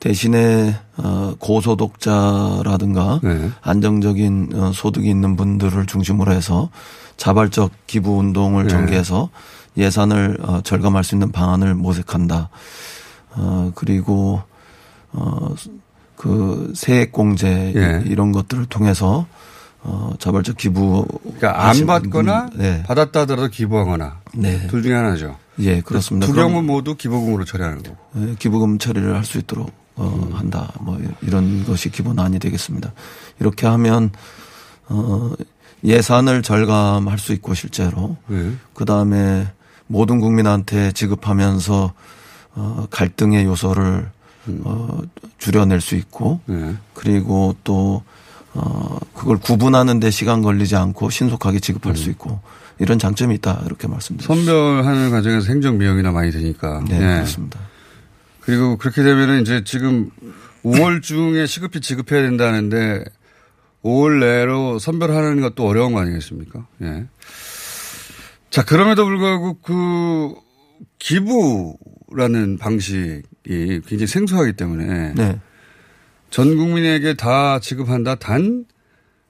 [0.00, 3.50] 대신에 어, 고소득자라든가 네.
[3.62, 6.70] 안정적인 어, 소득이 있는 분들을 중심으로 해서
[7.16, 8.70] 자발적 기부 운동을 네.
[8.70, 9.30] 전개해서
[9.76, 12.48] 예산을 어, 절감할 수 있는 방안을 모색한다.
[13.36, 14.42] 어, 그리고
[15.12, 15.54] 어,
[16.16, 18.02] 그 세액 공제 예.
[18.06, 19.26] 이런 것들을 통해서
[19.82, 22.82] 어, 자발적 기부 그러니까 안 받거나 네.
[22.84, 24.66] 받았다 하더라도 기부하거나 네.
[24.66, 25.36] 둘 중에 하나죠.
[25.60, 26.26] 예, 그렇습니다.
[26.26, 27.96] 두 경우 모두 기부금으로 처리하는 거고.
[28.16, 30.34] 예, 기부금 처리를 할 수 있도록 어, 음.
[30.34, 30.72] 한다.
[30.80, 32.92] 뭐 이런 것이 기본안이 되겠습니다.
[33.40, 34.10] 이렇게 하면
[34.86, 35.32] 어,
[35.84, 38.52] 예산을 절감할 수 있고 실제로 네.
[38.74, 39.48] 그 다음에
[39.86, 41.92] 모든 국민한테 지급하면서
[42.54, 44.10] 어, 갈등의 요소를
[44.48, 44.60] 음.
[44.64, 45.00] 어,
[45.38, 46.74] 줄여낼 수 있고 네.
[46.94, 48.02] 그리고 또
[48.54, 51.96] 어, 그걸 구분하는 데 시간 걸리지 않고 신속하게 지급할 음.
[51.96, 52.40] 수 있고
[52.78, 54.32] 이런 장점이 있다 이렇게 말씀드립니다.
[54.32, 56.82] 선별하는 과정에서 행정 비용이나 많이 드니까.
[56.88, 56.98] 네, 예.
[56.98, 57.58] 그렇습니다.
[58.48, 60.08] 그리고 그렇게 되면은 이제 지금
[60.64, 63.04] 5월 중에 시급히 지급해야 된다는데
[63.84, 66.66] 5월 내로 선별하는 것도 어려운 거 아니겠습니까?
[66.80, 67.04] 예.
[68.48, 70.34] 자, 그럼에도 불구하고 그
[70.98, 75.38] 기부라는 방식이 굉장히 생소하기 때문에 네.
[76.30, 78.64] 전 국민에게 다 지급한다 단,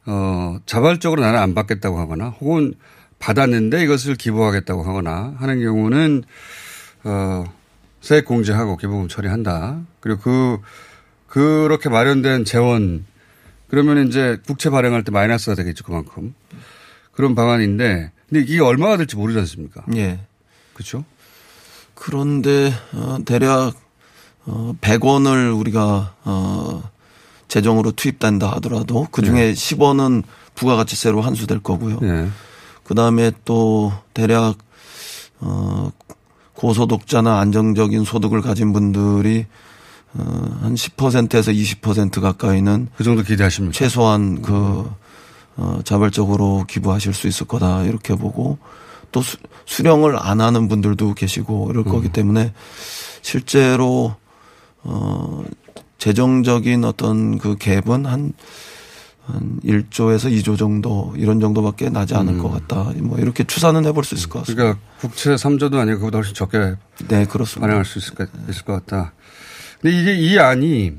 [0.07, 2.73] 어, 자발적으로 나는 안 받겠다고 하거나 혹은
[3.19, 6.23] 받았는데 이것을 기부하겠다고 하거나 하는 경우는,
[7.03, 7.58] 어,
[8.01, 9.81] 세액 공제하고 기부금 처리한다.
[10.01, 10.61] 그리고 그,
[11.27, 13.05] 그렇게 마련된 재원,
[13.69, 16.35] 그러면 이제 국채 발행할 때 마이너스가 되겠죠, 그만큼.
[17.13, 19.85] 그런 방안인데, 근데 이게 얼마가 될지 모르지 않습니까?
[19.97, 20.21] 예.
[20.75, 21.05] 그렇죠?
[21.95, 23.75] 그런데 어, 대략
[24.47, 26.91] 어 100원을 우리가 어
[27.49, 29.53] 재정으로 투입된다 하더라도 그 중에 네.
[29.53, 30.23] 10원은
[30.55, 31.99] 부가가치세로 환수될 거고요.
[32.01, 32.29] 네.
[32.85, 34.57] 그다음에 또 대략
[35.41, 35.91] 어
[36.59, 39.47] 고소득자나 안정적인 소득을 가진 분들이
[40.18, 43.73] 어한 10%에서 20% 가까이는 그 정도 기대하십니까?
[43.73, 44.90] 최소한 그
[45.57, 48.59] 어, 자발적으로 기부하실 수 있을 거다 이렇게 보고
[49.12, 52.53] 또 수, 수령을 안 하는 분들도 계시고 이럴 거기 때문에
[53.23, 54.16] 실제로
[54.83, 55.44] 어
[55.99, 58.33] 재정적인 어떤 그 갭은 한
[59.29, 62.38] 한 1조에서 2조 정도 이런 정도밖에 나지 않을 음.
[62.43, 62.93] 것 같다.
[63.03, 64.62] 뭐 이렇게 추산은 해볼 수 있을 것 같습니다.
[64.62, 66.77] 그러니까 국채 3조도 아니고 그보다 훨씬 적게
[67.09, 67.67] 네, 그렇습니다.
[67.67, 69.12] 마련할 수 있을 것, 있을 것 같다.
[69.81, 70.95] 근데 이게 이 안이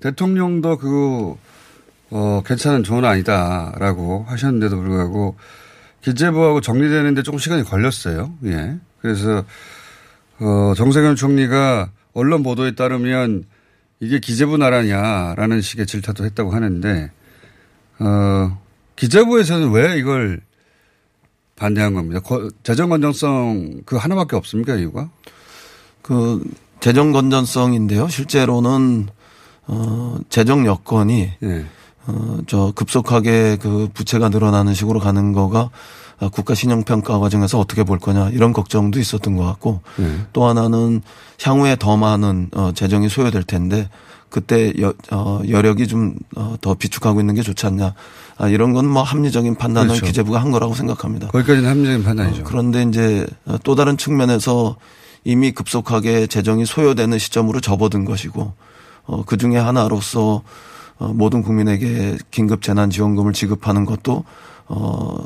[0.00, 1.34] 대통령도 그,
[2.10, 5.36] 어, 괜찮은 좋은 안이다라고 하셨는데도 불구하고
[6.02, 8.34] 기재부하고 정리되는데 조금 시간이 걸렸어요.
[8.44, 8.76] 예.
[9.00, 9.44] 그래서,
[10.38, 13.44] 어, 정세균 총리가 언론 보도에 따르면
[14.00, 17.10] 이게 기재부 나라냐라는 식의 질타도 했다고 하는데,
[17.98, 18.58] 어,
[18.96, 20.40] 기재부에서는 왜 이걸
[21.56, 22.20] 반대한 겁니다.
[22.20, 25.08] 거- 재정 건전성 그 하나밖에 없습니까 이유가?
[26.02, 26.42] 그
[26.80, 28.08] 재정 건전성인데요.
[28.08, 29.08] 실제로는
[29.66, 31.64] 어 재정 여건이 예.
[32.06, 35.70] 어저 급속하게 그 부채가 늘어나는 식으로 가는 거가
[36.20, 40.26] 아, 국가 신용 평가 과정에서 어떻게 볼 거냐 이런 걱정도 있었던 것 같고 예.
[40.32, 41.00] 또 하나는
[41.42, 43.88] 향후에 더 많은 어 재정이 소요될 텐데
[44.34, 47.94] 그때 여, 어, 여력이 좀 어, 더 비축하고 있는 게 좋지 않냐.
[48.36, 50.06] 아, 이런 건 뭐 합리적인 판단을 그렇죠.
[50.06, 51.28] 기재부가 한 거라고 생각합니다.
[51.28, 52.40] 거기까지는 합리적인 판단이죠.
[52.40, 53.24] 어, 그런데 이제
[53.62, 54.74] 또 다른 측면에서
[55.22, 58.52] 이미 급속하게 재정이 소요되는 시점으로 접어든 것이고
[59.04, 60.42] 어, 그 중에 하나로서
[60.98, 64.24] 어, 모든 국민에게 긴급 재난 지원금을 지급하는 것도
[64.66, 65.16] 어,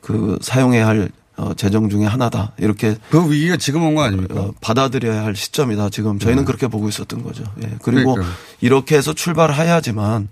[0.00, 2.52] 그 사용해야 할 어, 재정 중에 하나다.
[2.58, 4.40] 이렇게 그 위기가 지금 온 거 아닙니까?
[4.40, 5.90] 어, 받아들여야 할 시점이다.
[5.90, 6.46] 지금 저희는 네.
[6.46, 7.44] 그렇게 보고 있었던 거죠.
[7.62, 7.70] 예.
[7.82, 8.24] 그리고 그러니까요.
[8.60, 10.28] 이렇게 해서 출발해야지만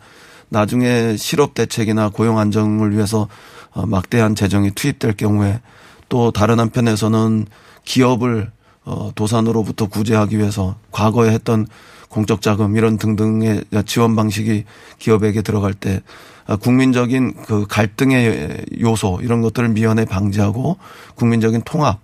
[0.48, 3.28] 나중에 실업 대책이나 고용 안정을 위해서
[3.72, 5.60] 어, 막대한 재정이 투입될 경우에
[6.08, 7.46] 또 다른 한편에서는
[7.84, 8.50] 기업을
[8.86, 11.66] 어, 도산으로부터 구제하기 위해서 과거에 했던
[12.14, 14.64] 공적 자금 이런 등등의 지원 방식이
[15.00, 16.00] 기업에게 들어갈 때
[16.46, 20.78] 아, 국민적인 그 갈등의 요소 이런 것들을 미연에 방지하고
[21.16, 21.98] 국민적인 통합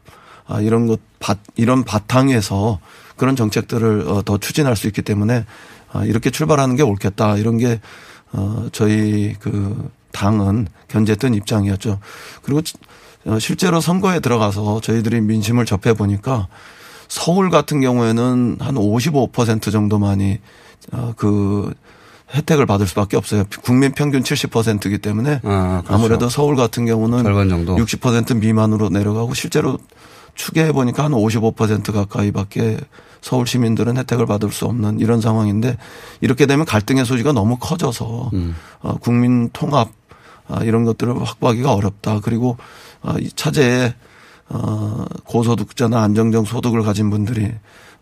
[0.48, 2.80] 아, 이런 것 바, 이런 바탕에서
[3.16, 5.44] 그런 정책들을 어, 더 추진할 수 있기 때문에
[5.92, 7.80] 아, 이렇게 출발하는 게 옳겠다 이런 게
[8.32, 12.00] 어, 저희 그 당은 견제했던 입장이었죠.
[12.42, 12.62] 그리고
[13.26, 16.48] 어, 실제로 선거에 들어가서 저희들이 민심을 접해 보니까
[17.10, 20.38] 서울 같은 경우에는 한 55% 정도만이
[20.92, 21.74] 어, 그
[22.32, 23.42] 혜택을 받을 수밖에 없어요.
[23.62, 26.02] 국민 평균 70%이기 때문에 아, 그렇죠.
[26.02, 27.74] 무래도 서울 같은 경우는 절반 정도.
[27.74, 29.78] 60% 미만으로 내려가고 실제로
[30.36, 32.78] 추계해 보니까 한 55% 가까이밖에
[33.20, 35.78] 서울 시민들은 혜택을 받을 수 없는 이런 상황인데
[36.20, 38.54] 이렇게 되면 갈등의 소지가 너무 커져서 음.
[38.82, 39.88] 어, 국민 통합
[40.46, 42.20] 아, 이런 것들을 확보하기가 어렵다.
[42.20, 42.56] 그리고
[43.02, 43.94] 아, 이 차제에
[44.50, 47.52] 어, 고소득자나 안정적 소득을 가진 분들이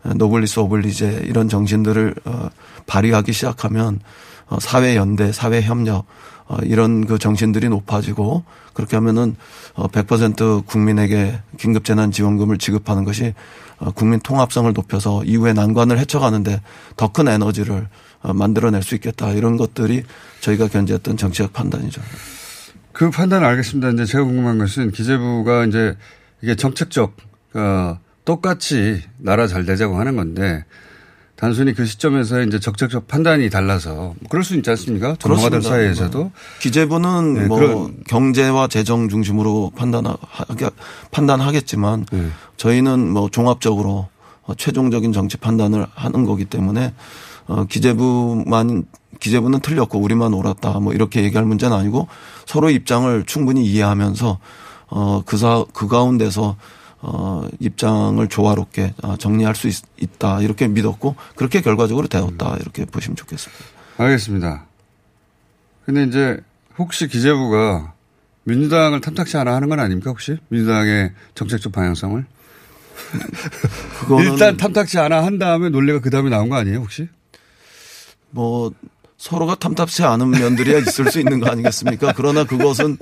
[0.03, 2.49] 노블리스 오블리제 이런 정신들을 어,
[2.87, 3.99] 발휘하기 시작하면
[4.47, 6.05] 어, 사회 연대, 사회 협력
[6.47, 9.35] 어, 이런 그 정신들이 높아지고 그렇게 하면은
[9.75, 13.33] 어, 100% 국민에게 긴급재난지원금을 지급하는 것이
[13.77, 16.61] 어, 국민 통합성을 높여서 이후에 난관을 헤쳐가는데
[16.95, 17.87] 더 큰 에너지를
[18.21, 20.03] 어, 만들어낼 수 있겠다 이런 것들이
[20.41, 22.01] 저희가 견지했던 정치적 판단이죠.
[22.91, 23.91] 그 판단은 알겠습니다.
[23.91, 25.95] 이제 제가 궁금한 것은 기재부가 이제
[26.41, 27.15] 이게 정책적,
[27.53, 30.63] 어, 똑같이 나라 잘 되자고 하는 건데
[31.39, 35.15] 단순히 그 시점에서 이제 적극적 판단이 달라서 뭐 그럴 수 있지 않습니까?
[35.19, 35.61] 전문가들.
[35.61, 36.31] 사이에서도.
[36.59, 40.69] 기재부는 네, 뭐 경제와 재정 중심으로 판단하게
[41.11, 42.27] 판단하겠지만 네.
[42.57, 44.09] 저희는 뭐 종합적으로
[44.43, 46.93] 어, 최종적인 정치 판단을 하는 거기 때문에
[47.47, 48.83] 어 기재부만
[49.21, 52.09] 기재부는 틀렸고 우리만 옳았다 뭐 이렇게 얘기할 문제는 아니고
[52.45, 54.39] 서로 입장을 충분히 이해하면서
[54.89, 56.57] 어그그 그 가운데서
[57.01, 63.15] 어 입장을 조화롭게 어, 정리할 수 있, 있다 이렇게 믿었고 그렇게 결과적으로 되었다 이렇게 보시면
[63.15, 63.63] 좋겠습니다.
[63.97, 64.65] 알겠습니다.
[65.85, 66.39] 근데 이제
[66.77, 67.93] 혹시 기재부가
[68.43, 70.37] 민주당을 탐탁치 않아 하는 건 아닙니까 혹시?
[70.49, 72.25] 민주당의 정책적 방향성을?
[74.21, 77.07] 일단 탐탁치 않아 한 다음에 논리가 그 다음에 나온 거 아니에요 혹시?
[78.31, 78.71] 뭐
[79.19, 82.13] 서로가 탐탁치 않은 면들이 있을 수 있는 거 아니겠습니까?
[82.15, 82.97] 그러나 그것은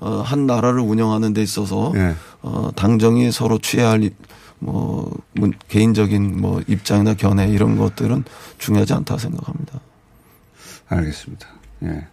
[0.00, 2.14] 어, 한 나라를 운영하는 데 있어서 네.
[2.42, 4.14] 어, 당정이 서로 취해야 할 입-
[4.58, 8.22] 뭐 문- 개인적인 뭐 입장이나 견해 이런 것들은
[8.58, 9.80] 중요하지 않다 생각합니다.
[10.88, 11.48] 알겠습니다.
[11.84, 12.06] 예.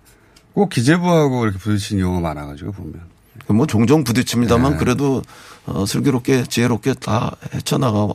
[0.53, 3.01] 꼭 기재부하고 이렇게 부딪히는 경우가 많아가지고 보면.
[3.49, 4.77] 뭐 종종 부딪힙니다만 네.
[4.77, 5.21] 그래도
[5.65, 8.07] 어, 슬기롭게 지혜롭게 다 헤쳐나가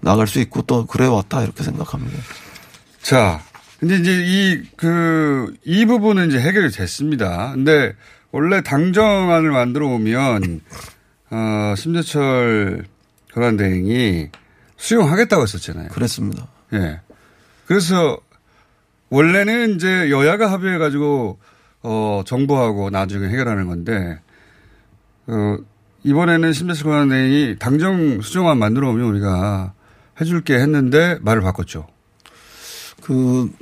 [0.00, 2.18] 나갈 수 있고 또 그래 왔다 이렇게 생각합니다.
[3.02, 3.40] 자,
[3.84, 7.52] 근데 이제 이, 그, 이 부분은 이제 해결이 됐습니다.
[7.52, 7.94] 근데
[8.30, 10.62] 원래 당정안을 만들어 오면,
[11.30, 12.86] 어, 심재철
[13.34, 14.30] 권한대행이
[14.78, 15.88] 수용하겠다고 했었잖아요.
[15.90, 16.48] 그랬습니다.
[16.72, 17.02] 예.
[17.66, 18.16] 그래서
[19.10, 21.38] 원래는 이제 여야가 합의해가지고,
[21.82, 24.18] 어, 정부하고 나중에 해결하는 건데,
[25.26, 25.58] 어,
[26.04, 29.74] 이번에는 심재철 권한대행이 당정 수정안 만들어 오면 우리가
[30.22, 31.86] 해줄게 했는데 말을 바꿨죠.
[33.02, 33.52] 그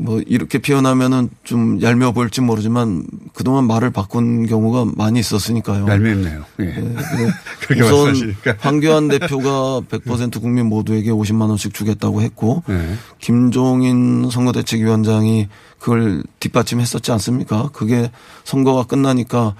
[0.00, 5.86] 뭐 이렇게 표현하면은 좀 얄미워 보일지 모르지만 그동안 말을 바꾼 경우가 많이 있었으니까요.
[5.86, 6.44] 얄밉네요.
[6.60, 6.64] 예.
[6.64, 6.94] 네,
[7.60, 8.54] 그렇게 우선 말씀하시니까.
[8.60, 12.94] 황교안 대표가 100% 국민 모두에게 50만 원씩 주겠다고 했고 네.
[13.18, 17.68] 김종인 선거대책위원장이 그걸 뒷받침했었지 않습니까?
[17.72, 18.10] 그게
[18.44, 19.54] 선거가 끝나니까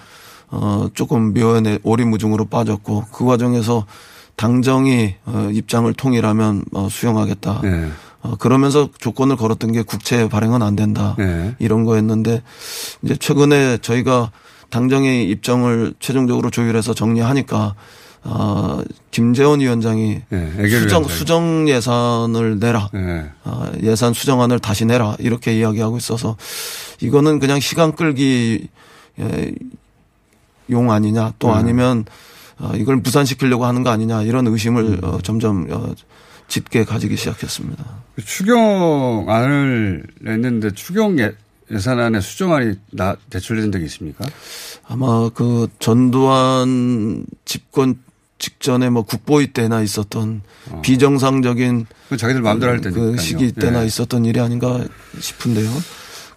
[0.48, 3.86] 어 조금 묘연의 오리무중으로 빠졌고 그 과정에서
[4.36, 7.60] 당정이 어 입장을 통일하면 어 수용하겠다.
[7.62, 7.88] 네.
[8.22, 11.14] 어 그러면서 조건을 걸었던 게 국채 발행은 안 된다.
[11.18, 11.54] 네.
[11.58, 12.42] 이런 거였는데
[13.02, 14.30] 이제 최근에 저희가
[14.68, 17.74] 당정의 입장을 최종적으로 조율해서 정리하니까
[18.22, 18.80] 어
[19.10, 21.04] 김재원 위원장이 네, 수정.
[21.04, 22.90] 수정 예산을 내라.
[22.92, 23.30] 네.
[23.44, 26.36] 어, 예산 수정안을 다시 내라 이렇게 이야기하고 있어서
[27.00, 28.68] 이거는 그냥 시간 끌기
[29.18, 29.52] 예,
[30.70, 31.54] 용 아니냐 또 음.
[31.54, 32.04] 아니면
[32.58, 35.94] 어, 이걸 무산시키려고 하는 거 아니냐 이런 의심을 어, 점점 어,
[36.50, 37.84] 짙게 가지기 시작했습니다.
[38.16, 41.32] 그 추경안을 냈는데 추경 예,
[41.70, 44.26] 예산안에 수정안이 나, 대출된 적이 있습니까?
[44.86, 47.98] 아마 그 전두환 집권
[48.38, 50.42] 직전에 뭐 국보위 때나 있었던
[50.82, 51.94] 비정상적인 어.
[52.08, 53.16] 그 자기들 마음대로 할그 때니까요.
[53.18, 53.86] 시기 때나 예.
[53.86, 54.84] 있었던 일이 아닌가
[55.20, 55.70] 싶은데요.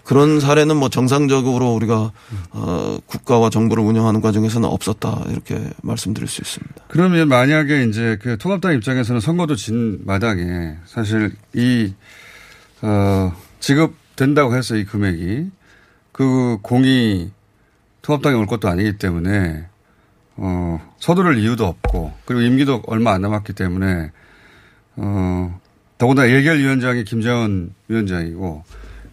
[0.04, 2.12] 그런 사례는 뭐 정상적으로 우리가
[2.52, 6.76] 어 국가와 정부를 운영하는 과정에서는 없었다 이렇게 말씀드릴 수 있습니다.
[6.90, 11.94] 그러면 만약에 이제 그 통합당 입장에서는 선거도 진 마당에 사실 이,
[12.82, 15.50] 어, 지급된다고 해서 이 금액이
[16.12, 17.32] 그 공이
[18.02, 19.68] 통합당에 올 것도 아니기 때문에
[20.36, 24.12] 어, 서두를 이유도 없고 그리고 임기도 얼마 안 남았기 때문에
[24.98, 25.60] 어,
[25.98, 28.64] 더군다나 예결위원장이 김재원 위원장이고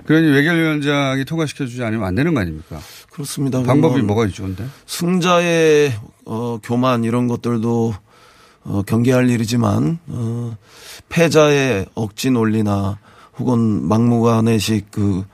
[0.07, 2.79] 그러니 예결위원장이 통과시켜주지 않으면 안 되는 거 아닙니까?
[3.11, 3.63] 그렇습니다.
[3.63, 4.65] 방법이 뭐가 있죠, 근데?
[4.87, 5.93] 승자의
[6.27, 7.95] 어, 교만 이런 것들도
[8.65, 10.57] 어, 경계할 일이지만 어,
[11.09, 12.99] 패자의 억지 논리나
[13.39, 15.25] 혹은 막무가내식 그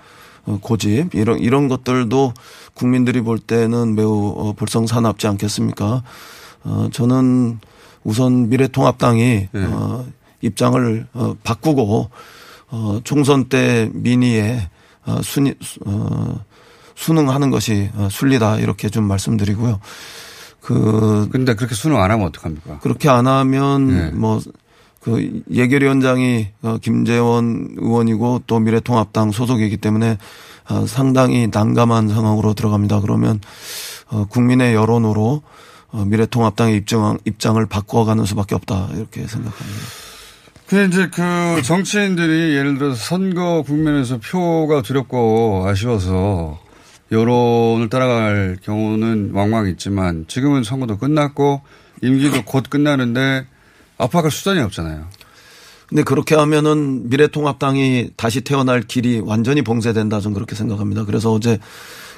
[0.47, 2.33] 어, 고집 이런 이런 것들도
[2.75, 6.03] 국민들이 볼 때는 매우 어, 불성사납지 않겠습니까?
[6.65, 7.59] 어, 저는
[8.05, 10.07] 우선 미래통합당이 어,
[10.41, 12.11] 입장을 어, 바꾸고
[12.69, 14.69] 어, 총선 때 민의에
[15.05, 16.45] 어, 순위 어,
[16.95, 19.81] 순응하는 것이 어, 순리다 이렇게 좀 말씀드리고요.
[20.61, 22.81] 그 근데 그렇게 순응 안 하면 어떡합니까?
[22.81, 24.11] 그렇게 안 하면 네.
[24.11, 24.41] 뭐
[25.07, 30.19] 그 예결위원장이 어, 김재원 의원이고 또 미래통합당 소속이기 때문에
[30.69, 33.03] 어, 상당히 난감한 상황으로 들어갑니다.
[33.03, 33.41] 그러면
[34.09, 35.43] 어, 국민의 여론으로
[35.93, 39.81] 어, 미래통합당의 입장 입장을 바꿔가는 수밖에 없다 이렇게 생각합니다.
[40.69, 46.59] 근데 이제 그 정치인들이 예를 들어서 선거 국면에서 표가 두렵고 아쉬워서
[47.13, 51.63] 여론을 따라갈 경우는 왕왕 있지만 지금은 선거도 끝났고
[52.03, 53.47] 임기도 곧 끝나는데
[53.97, 55.07] 압박할 수단이 없잖아요.
[55.89, 61.05] 근데 그렇게 하면은 미래통합당이 다시 태어날 길이 완전히 봉쇄된다 저는 그렇게 생각합니다.
[61.05, 61.61] 그래서 어제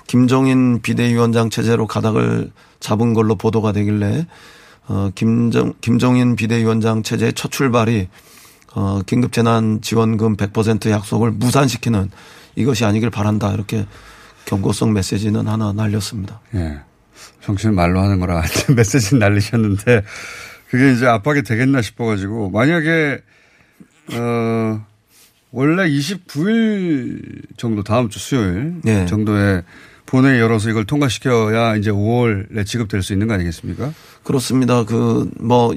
[0.07, 4.27] 김종인 비대위원장 체제로 가닥을 잡은 걸로 보도가 되길래
[4.87, 8.09] 어 김정 김종인 비대위원장 체제의 첫 출발이
[8.79, 12.13] 어 긴급재난지원금 100% 약속을 무산시키는
[12.55, 13.85] 이것이 아니길 바란다 이렇게
[14.45, 16.41] 경고성 메시지는 하나 날렸습니다.
[16.55, 16.79] 예.
[17.41, 18.41] 정치는 말로 하는 거라
[18.77, 20.05] 메시지는 날리셨는데
[20.71, 23.21] 그게 이제 압박이 되겠나 싶어가지고 만약에
[24.13, 24.87] 어
[25.51, 29.07] 원래 29일 정도 다음 주 수요일 네.
[29.07, 29.63] 정도에
[30.07, 33.93] 본회의 열어서 이걸 통과시켜야 이제 5월에 지급될 수 있는 거 아니겠습니까?
[34.23, 34.85] 그렇습니다.
[34.85, 35.75] 그, 뭐,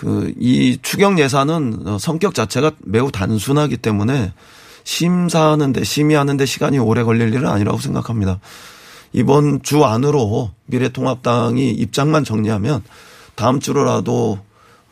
[0.00, 4.32] 그, 이 추경 예산은 어, 성격 자체가 매우 단순하기 때문에
[4.82, 8.40] 심사하는데, 심의하는데 시간이 오래 걸릴 일은 아니라고 생각합니다.
[9.12, 12.82] 이번 주 안으로 미래통합당이 입장만 정리하면
[13.34, 14.38] 다음 주로라도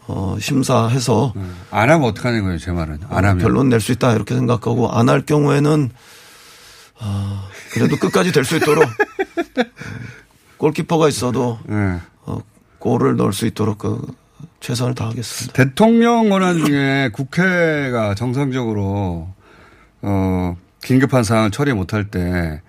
[0.06, 1.32] 어, 심사해서
[1.70, 3.00] 안 하면 어떡하는 거예요, 제 말은.
[3.08, 3.38] 안 하면.
[3.38, 5.90] 결론 낼 수 있다 이렇게 생각하고 안 할 경우에는
[7.00, 8.88] 아, 그래도 끝까지 될 수 있도록 어,
[10.58, 11.98] 골키퍼가 있어도 네.
[12.26, 12.40] 어,
[12.78, 14.06] 골을 넣을 수 있도록 그
[14.60, 15.52] 최선을 다하겠습니다.
[15.52, 19.28] 대통령 권한 중에 국회가 정상적으로
[20.02, 22.61] 어 긴급한 사항을 처리 못할 때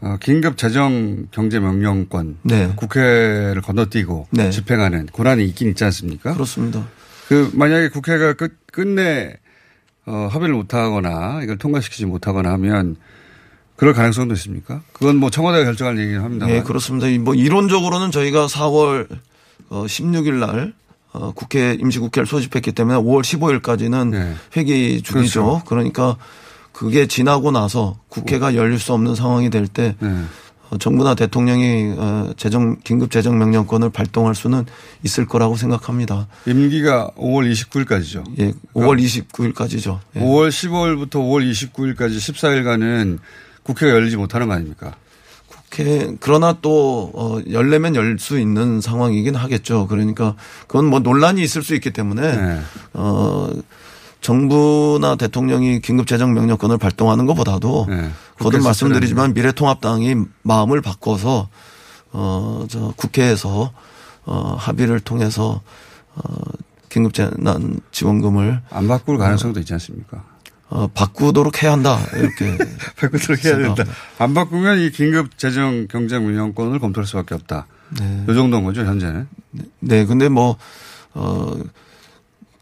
[0.00, 2.72] 어, 긴급 재정 경제 명령권 네.
[2.76, 4.50] 국회를 건너뛰고 네.
[4.50, 6.34] 집행하는 권한이 있긴 있지 않습니까?
[6.34, 6.86] 그렇습니다.
[7.28, 9.34] 그 만약에 국회가 끝 끝내
[10.06, 12.96] 어, 합의를 못하거나 이걸 통과시키지 못하거나 하면
[13.76, 14.82] 그럴 가능성도 있습니까?
[14.92, 16.46] 그건 뭐 청와대가 결정할 얘기긴 합니다.
[16.46, 17.06] 네, 그렇습니다.
[17.08, 19.06] 이뭐 이론적으로는 저희가 4월
[19.68, 20.72] 어 16일 날
[21.12, 25.42] 어, 국회 임시국회를 소집했기 때문에 5월 15일까지는 회기 중이죠.
[25.42, 25.64] 그렇죠.
[25.66, 26.16] 그러니까
[26.72, 30.24] 그게 지나고 나서 국회가 열릴 수 없는 상황이 될때 네.
[30.70, 34.66] 어, 정부나 대통령이 어, 재정 긴급 재정 명령권을 발동할 수는
[35.02, 36.28] 있을 거라고 생각합니다.
[36.46, 38.24] 임기가 5월 29일까지죠.
[38.38, 39.98] 예, 5월 29일까지죠.
[40.16, 40.20] 예.
[40.20, 43.18] 5월 15일부터 5월 29일까지 14일간은
[43.62, 44.94] 국회가 열리지 못하는 거 아닙니까?
[45.70, 49.86] 국회 그러나 또 어, 열려면 열 수 있는 상황이긴 하겠죠.
[49.86, 50.34] 그러니까
[50.66, 52.60] 그건 뭐 논란이 있을 수 있기 때문에 네.
[52.94, 53.50] 어
[54.20, 58.10] 정부나 대통령이 긴급 재정 명령권을 발동하는 것보다도 네.
[58.40, 61.48] 거듭 말씀드리지만 미래통합당이 마음을 바꿔서
[62.12, 63.70] 어 저 국회에서
[64.24, 65.60] 어 합의를 통해서
[66.14, 66.22] 어
[66.88, 70.24] 긴급 재난 지원금을 안 바꿀 가능성도 있지 않습니까?
[70.70, 72.56] 어 바꾸도록 해야 한다 이렇게
[73.00, 73.74] 바꾸도록 해야 된다.
[73.76, 73.92] 생각합니다.
[74.18, 77.66] 안 바꾸면 이 긴급 재정 경제 운영권을 검토할 수 밖에 없다.
[77.98, 78.24] 네.
[78.28, 79.28] 이 정도인 거죠 현재는.
[79.80, 80.58] 네, 근데 뭐,
[81.14, 81.54] 어,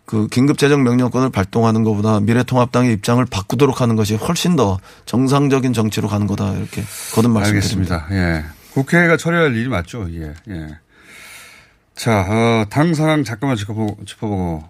[0.05, 6.07] 그 긴급 재정 명령권을 발동하는 것보다 미래통합당의 입장을 바꾸도록 하는 것이 훨씬 더 정상적인 정치로
[6.07, 6.53] 가는 거다.
[6.55, 8.07] 이렇게 거듭 말씀드립니다.
[8.09, 8.09] 알겠습니다.
[8.13, 8.45] 예.
[8.73, 10.07] 국회가 처리할 일이 맞죠.
[10.13, 10.33] 예.
[10.49, 10.79] 예.
[11.97, 14.63] 자, 어, 당 상황 잠깐만 짚어보고, 짚어보고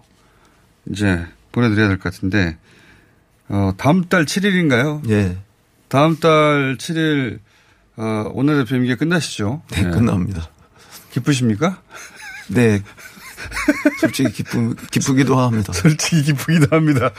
[0.89, 2.57] 이제 보내드려야 될 것 같은데
[3.49, 5.09] 어, 다음 달 7일인가요?
[5.09, 5.37] 예.
[5.87, 7.39] 다음 달 7일
[7.97, 9.61] 어, 원내대표 임기 끝나시죠?
[9.71, 10.49] 네, 끝납니다.
[11.11, 11.81] 기쁘십니까?
[12.49, 12.83] 네.
[14.01, 15.73] 솔직히 기쁘, 기쁘기도 합니다.
[15.73, 17.11] 솔직히 기쁘기도 합니다.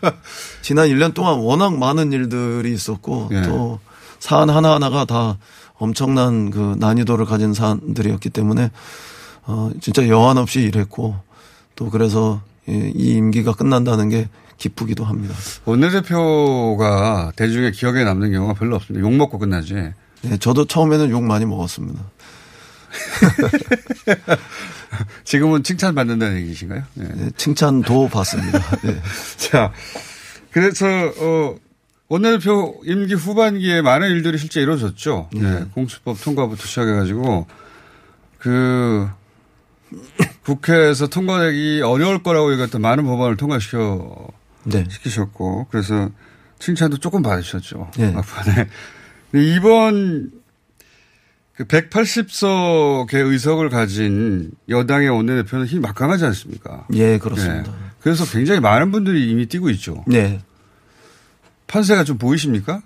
[0.62, 3.42] 지난 1년 동안 워낙 많은 일들이 있었고 예.
[3.42, 3.80] 또
[4.18, 5.38] 사안 하나하나가 다
[5.74, 8.70] 엄청난 그 난이도를 가진 사안들이었기 때문에
[9.44, 11.16] 어 진짜 여한 없이 일했고
[11.74, 14.28] 또 그래서 이이 임기가 끝난다는 게
[14.60, 15.34] 기쁘기도 합니다.
[15.64, 19.04] 원내대표가 대중의 기억에 남는 경우가 별로 없습니다.
[19.04, 19.74] 욕 먹고 끝나지.
[20.22, 22.00] 네, 저도 처음에는 욕 많이 먹었습니다.
[25.24, 26.82] 지금은 칭찬받는다는 얘기신가요?
[26.94, 27.08] 네.
[27.14, 28.58] 네, 칭찬도 받습니다.
[28.82, 29.00] 네.
[29.38, 29.72] 자,
[30.50, 31.56] 그래서, 어,
[32.08, 35.30] 원내대표 임기 후반기에 많은 일들이 실제 이루어졌죠.
[35.32, 35.64] 네.
[35.74, 37.46] 공수법 통과부터 시작해가지고,
[38.38, 39.08] 그,
[40.42, 44.28] 국회에서 통과되기 어려울 거라고 얘기했던 많은 법안을 통과시켜,
[44.64, 44.84] 네.
[44.90, 46.10] 시키셨고, 그래서
[46.58, 47.90] 칭찬도 조금 받으셨죠.
[47.96, 48.10] 네.
[48.12, 48.68] 막판에.
[49.30, 50.30] 근데 이번
[51.54, 56.86] 그 180석의 의석을 가진 여당의 원내대표는 힘이 막강하지 않습니까?
[56.94, 57.70] 예, 그렇습니다.
[57.70, 57.76] 네.
[58.00, 60.04] 그래서 굉장히 많은 분들이 이미 뛰고 있죠.
[60.06, 60.40] 네.
[61.66, 62.82] 판세가 좀 보이십니까?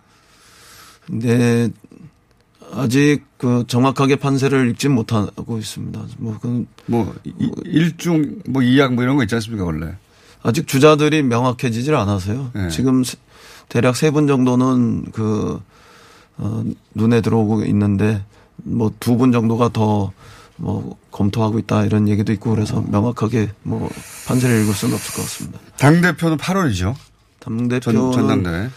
[1.09, 1.71] 네.
[2.73, 6.07] 아직 그 정확하게 판세를 읽지 못하고 있습니다.
[6.19, 7.33] 뭐, 그, 뭐, 이-
[7.67, 9.95] 일중, 뭐, 이약 뭐 이런 거 있지 않습니까, 원래?
[10.45, 12.51] 아직 주자들이 명확해지질 않아서요.
[12.55, 12.69] 네.
[12.69, 13.17] 지금 세-
[13.69, 15.61] 대략 세 분 정도는 그,
[16.37, 16.63] 어,
[16.95, 18.23] 눈에 들어오고 있는데
[18.57, 20.13] 뭐 두 분 정도가 더
[20.57, 23.91] 뭐 검토하고 있다 이런 얘기도 있고 그래서 명확하게 뭐
[24.29, 25.59] 판세를 읽을 수는 없을 것 같습니다.
[25.79, 26.95] 당 대표는 8월이죠.
[27.41, 28.69] 당 대표는 전당대회.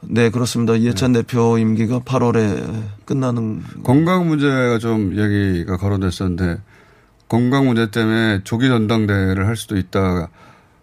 [0.00, 0.76] 네, 그렇습니다.
[0.76, 6.56] 이해찬 대표 임기가 8월에 끝나는 건강 문제가 좀 얘기가 거론됐었는데,
[7.28, 10.30] 건강 문제 때문에 조기 전당대회를 할 수도 있다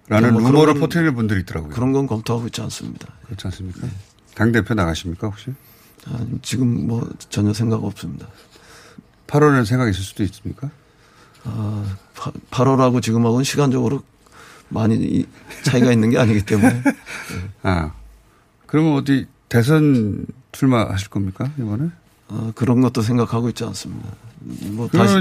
[0.08, 1.72] 라는 뭐 루머를 건- 퍼뜨리는 분들이 있더라고요.
[1.74, 3.08] 그런 건 검토하고 있지 않습니다.
[3.26, 3.88] 그렇지 않습니까?
[4.36, 5.52] 당대표 나가십니까, 혹시?
[6.06, 8.28] 아, 지금 뭐 전혀 생각 없습니다.
[9.28, 10.70] 8월에 생각 있을 수도 있습니까?
[11.44, 11.96] 아,
[12.52, 14.04] 8월하고 지금하고는 시간적으로
[14.70, 15.26] 많이 이-
[15.64, 16.84] 차이가 있는 게 아니기 때문에
[17.64, 17.92] 아.
[18.66, 21.90] 그러면 어디 대선 출마하실 겁니까, 이번에?
[22.30, 24.10] 어, 그런 것도 생각하고 있지 않습니다.
[24.72, 25.14] 뭐 다시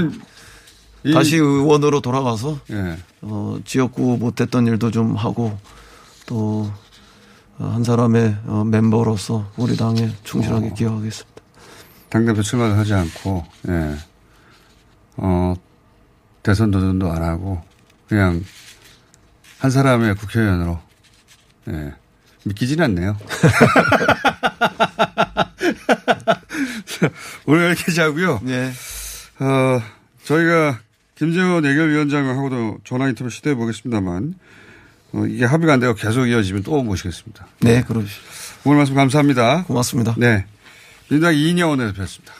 [1.13, 2.97] 다시 의원으로 돌아가서 예.
[3.21, 5.57] 어, 지역구 못했던 일도 좀 하고
[6.25, 6.71] 또
[7.59, 10.73] 한 사람의 어, 멤버로서 우리 당에 충실하게 어.
[10.73, 11.41] 기여하겠습니다.
[12.09, 13.95] 당대표 출마를 하지 않고, 예.
[15.17, 15.55] 어,
[16.41, 17.61] 대선 도전도 안 하고,
[18.07, 18.41] 그냥,
[19.59, 20.79] 한 사람의 국회의원으로,
[21.69, 21.93] 예.
[22.45, 23.17] 믿기진 않네요.
[27.45, 28.39] 오늘 여기까지 하고요.
[28.43, 28.71] 네.
[29.39, 29.81] 어,
[30.23, 30.79] 저희가
[31.17, 34.35] 김재원 예결위원장하고도 전화 인터뷰 시도해 보겠습니다만,
[35.13, 37.47] 어, 이게 합의가 안 되고 계속 이어지면 또 모시겠습니다.
[37.61, 38.21] 네, 그러시죠.
[38.65, 39.63] 오늘 말씀 감사합니다.
[39.63, 40.15] 고맙습니다.
[40.17, 40.45] 네.
[41.09, 42.33] 민주당 이인영 원내대표였습니다.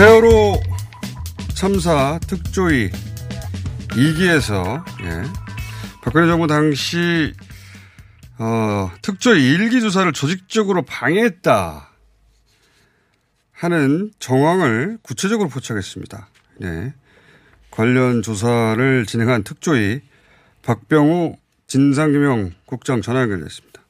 [0.00, 0.54] 세월호
[1.54, 2.88] 참사 특조위
[3.88, 5.22] 2기에서 예.
[6.02, 7.34] 박근혜 정부 당시
[8.38, 11.90] 어, 특조위 1기 조사를 조직적으로 방해했다.
[13.52, 16.28] 하는 정황을 구체적으로 포착했습니다.
[16.60, 16.94] 네.
[17.70, 20.00] 관련 조사를 진행한 특조위
[20.62, 21.36] 박병우
[21.66, 23.82] 진상규명 국장 전화 연결됐습니다.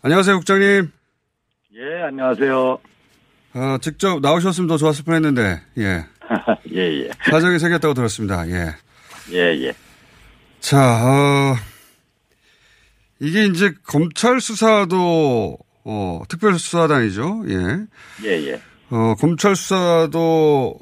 [0.00, 0.90] 안녕하세요, 국장님.
[1.74, 2.91] 예, 안녕하세요.
[3.54, 6.04] 아, 직접 나오셨으면 더 좋았을 뻔 했는데, 예.
[6.72, 7.10] 예, 예.
[7.30, 8.48] 사정이 생겼다고 들었습니다.
[8.48, 8.74] 예.
[9.32, 9.72] 예, 예.
[10.60, 11.56] 자, 어,
[13.20, 17.44] 이게 이제 검찰 수사도, 어, 특별수사단이죠.
[17.48, 18.24] 예.
[18.24, 18.60] 예, 예.
[18.90, 20.78] 어, 검찰 수사도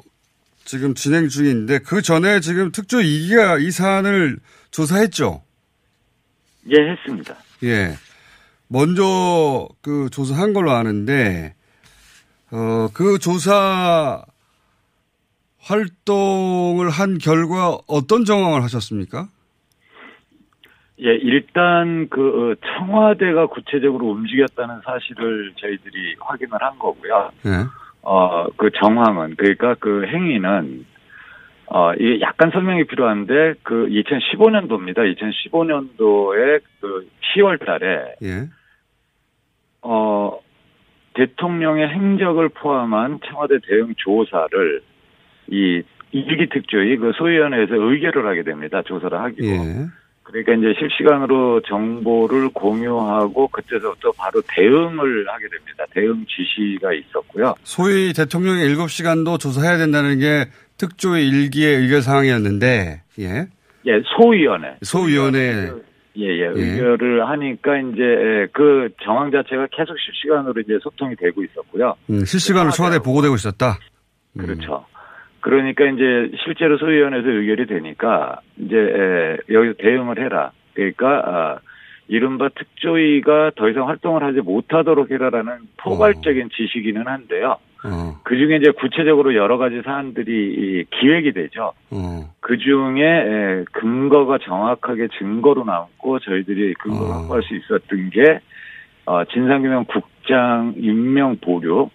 [0.63, 5.43] 지금 진행 중인데 그 전에 지금 특조 2기가 이 사안을 조사했죠.
[6.69, 7.35] 예, 했습니다.
[7.63, 7.97] 예.
[8.67, 11.55] 먼저 그 조사한 걸로 아는데,
[12.51, 14.23] 어, 그 조사
[15.59, 19.27] 활동을 한 결과 어떤 정황을 하셨습니까?
[20.99, 27.31] 예, 일단 그 어, 청와대가 구체적으로 움직였다는 사실을 저희들이 확인을 한 거고요.
[27.45, 27.49] 예.
[28.03, 30.85] 어, 그 정황은 그러니까 그 행위는
[31.67, 34.97] 어, 이게 약간 설명이 필요한데 그 2015년도입니다.
[35.15, 38.49] 2015년도에 그 10월 달에 예.
[39.81, 40.37] 어,
[41.13, 44.81] 대통령의 행적을 포함한 청와대 대응 조사를
[45.49, 45.81] 이
[46.11, 48.81] 일기 특조위 그 소위원회에서 의결을 하게 됩니다.
[48.85, 49.47] 조사를 하기로.
[49.47, 49.85] 예.
[50.23, 55.85] 그러니까 이제 실시간으로 정보를 공유하고 그때서부터 바로 대응을 하게 됩니다.
[55.91, 57.55] 대응 지시가 있었고요.
[57.63, 60.45] 소위 대통령의 7시간도 조사해야 된다는 게
[60.77, 63.47] 특조위 일기의 의결 사항이었는데, 예.
[63.87, 64.75] 예, 소위원회.
[64.81, 65.71] 소위원회.
[66.17, 71.95] 예, 예, 의결을 하니까 이제 그 정황 자체가 계속 실시간으로 이제 소통이 되고 있었고요.
[72.09, 73.77] 음, 실시간으로 청와대에 보고되고 있었다.
[74.37, 74.45] 음.
[74.45, 74.85] 그렇죠.
[75.39, 80.51] 그러니까 이제 실제로 소위원회에서 의결이 되니까 이제 에, 여기서 대응을 해라.
[80.73, 81.59] 그러니까 아,
[82.11, 87.55] 이른바 특조위가 더 이상 활동을 하지 못하도록 해라라는 포괄적인 지시기는 한데요.
[87.85, 91.71] 어, 그 중에 이제 구체적으로 여러 가지 사안들이 이 기획이 되죠.
[91.89, 92.29] 어.
[92.41, 98.39] 그 중에 근거가 정확하게 증거로 남고 저희들이 근거를 확보할 수 있었던 게
[99.05, 101.89] 어, 진상규명 국장 임명 보류,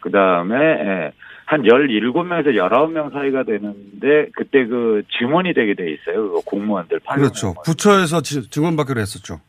[0.00, 1.10] 그 다음에
[1.46, 6.30] 한 17명에서 19명 사이가 되는데 그때 그 증원이 되게 돼 있어요.
[6.32, 7.22] 그 공무원들 파견.
[7.22, 7.54] 그렇죠.
[7.64, 9.40] 부처에서 지- 증언 받기로 했었죠.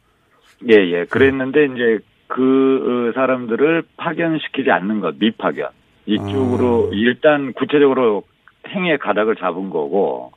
[0.72, 1.06] 예, 예.
[1.06, 5.70] 그랬는데 이제 그 어, 사람들을 파견시키지 않는 것, 미파견.
[6.08, 8.24] 이쪽으로 일단 구체적으로
[8.68, 10.32] 행위의 가닥을 잡은 거고,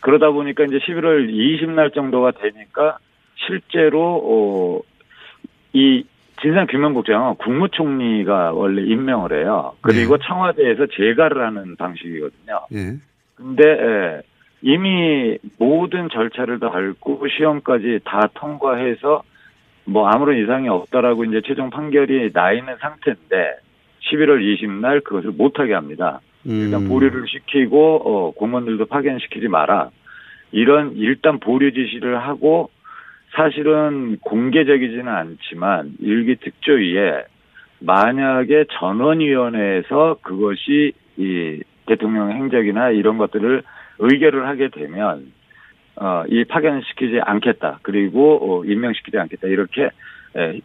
[0.00, 2.98] 그러다 보니까 이제 11월 20날 정도가 되니까
[3.34, 4.80] 실제로, 어,
[5.72, 6.04] 이
[6.40, 9.74] 진상 규명국장은 국무총리가 원래 임명을 해요.
[9.80, 12.60] 그리고 청와대에서 재가를 하는 방식이거든요.
[12.74, 12.96] 예.
[13.34, 14.22] 근데 예,
[14.62, 19.22] 이미 모든 절차를 다 밟고 시험까지 다 통과해서
[19.84, 23.56] 뭐 아무런 이상이 없다라고 이제 최종 판결이 나 있는 상태인데
[24.10, 26.20] 11월 20날 그것을 못하게 합니다.
[26.44, 26.88] 일단 음.
[26.88, 29.90] 보류를 시키고 어, 공무원들도 파견시키지 마라.
[30.52, 32.70] 이런 일단 보류 지시를 하고
[33.34, 37.24] 사실은 공개적이지는 않지만 일기 특조위에
[37.80, 43.62] 만약에 전원위원회에서 그것이 이 대통령 행적이나 이런 것들을
[43.98, 45.32] 의결을 하게 되면
[45.96, 47.80] 어, 이 파견시키지 않겠다.
[47.82, 49.48] 그리고 어, 임명시키지 않겠다.
[49.48, 49.90] 이렇게
[50.36, 50.60] 에,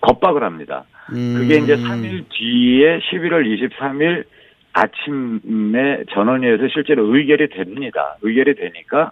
[0.00, 0.84] 겁박을 합니다.
[1.06, 4.24] 그게 이제 3일 뒤에 11월 23일
[4.72, 8.16] 아침에 전원위에서 실제로 의결이 됩니다.
[8.22, 9.10] 의결이 되니까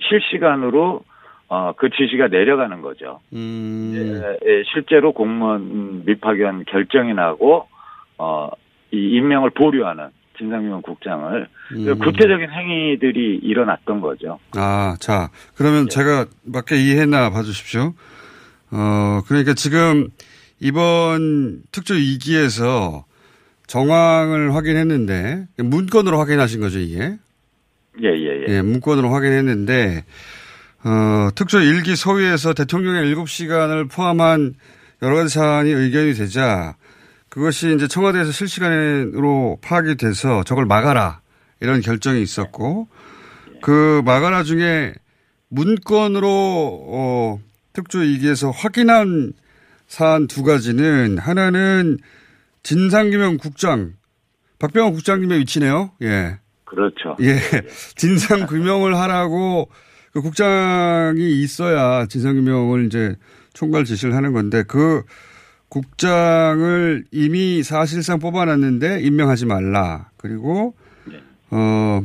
[0.00, 1.04] 실시간으로
[1.48, 3.20] 어, 그 지시가 내려가는 거죠.
[3.34, 3.92] 음.
[3.94, 7.68] 예, 예, 실제로 공무원 미파견 결정이 나고
[8.16, 8.50] 어,
[8.90, 10.08] 이 임명을 보류하는
[10.38, 11.98] 진상규명 국장을 음.
[11.98, 14.38] 구체적인 행위들이 일어났던 거죠.
[14.56, 17.94] 아, 자, 그러면 제가 맞게 이해했나 봐주십시오.
[18.70, 20.08] 어, 그러니까 지금
[20.60, 23.04] 이번 특조 2기에서
[23.66, 27.16] 정황을 확인했는데, 문건으로 확인하신 거죠, 이게?
[28.02, 28.56] 예, 예, 예.
[28.56, 30.04] 예, 문건으로 확인했는데,
[30.84, 34.54] 어, 특조 1기 소위에서 대통령의 7시간을 포함한
[35.02, 36.76] 여러 가지 사안이 의견이 되자,
[37.32, 41.22] 그것이 이제 청와대에서 실시간으로 파악이 돼서 저걸 막아라.
[41.60, 42.88] 이런 결정이 있었고,
[43.62, 44.92] 그 막아라 중에
[45.48, 47.40] 문건으로, 어,
[47.72, 49.32] 특조 2기에서 확인한
[49.86, 51.96] 사안 두 가지는, 하나는
[52.64, 53.94] 진상규명 국장,
[54.58, 55.92] 박병호 국장님의 위치네요.
[56.02, 56.38] 예.
[56.66, 57.16] 그렇죠.
[57.22, 57.38] 예.
[57.96, 59.70] 진상 규명을 하라고
[60.12, 63.16] 그 국장이 있어야 진상규명을 이제
[63.54, 65.02] 총괄 지시를 하는 건데 그
[65.72, 70.10] 국장을 이미 사실상 뽑아놨는데 임명하지 말라.
[70.18, 70.74] 그리고
[71.50, 72.02] 어,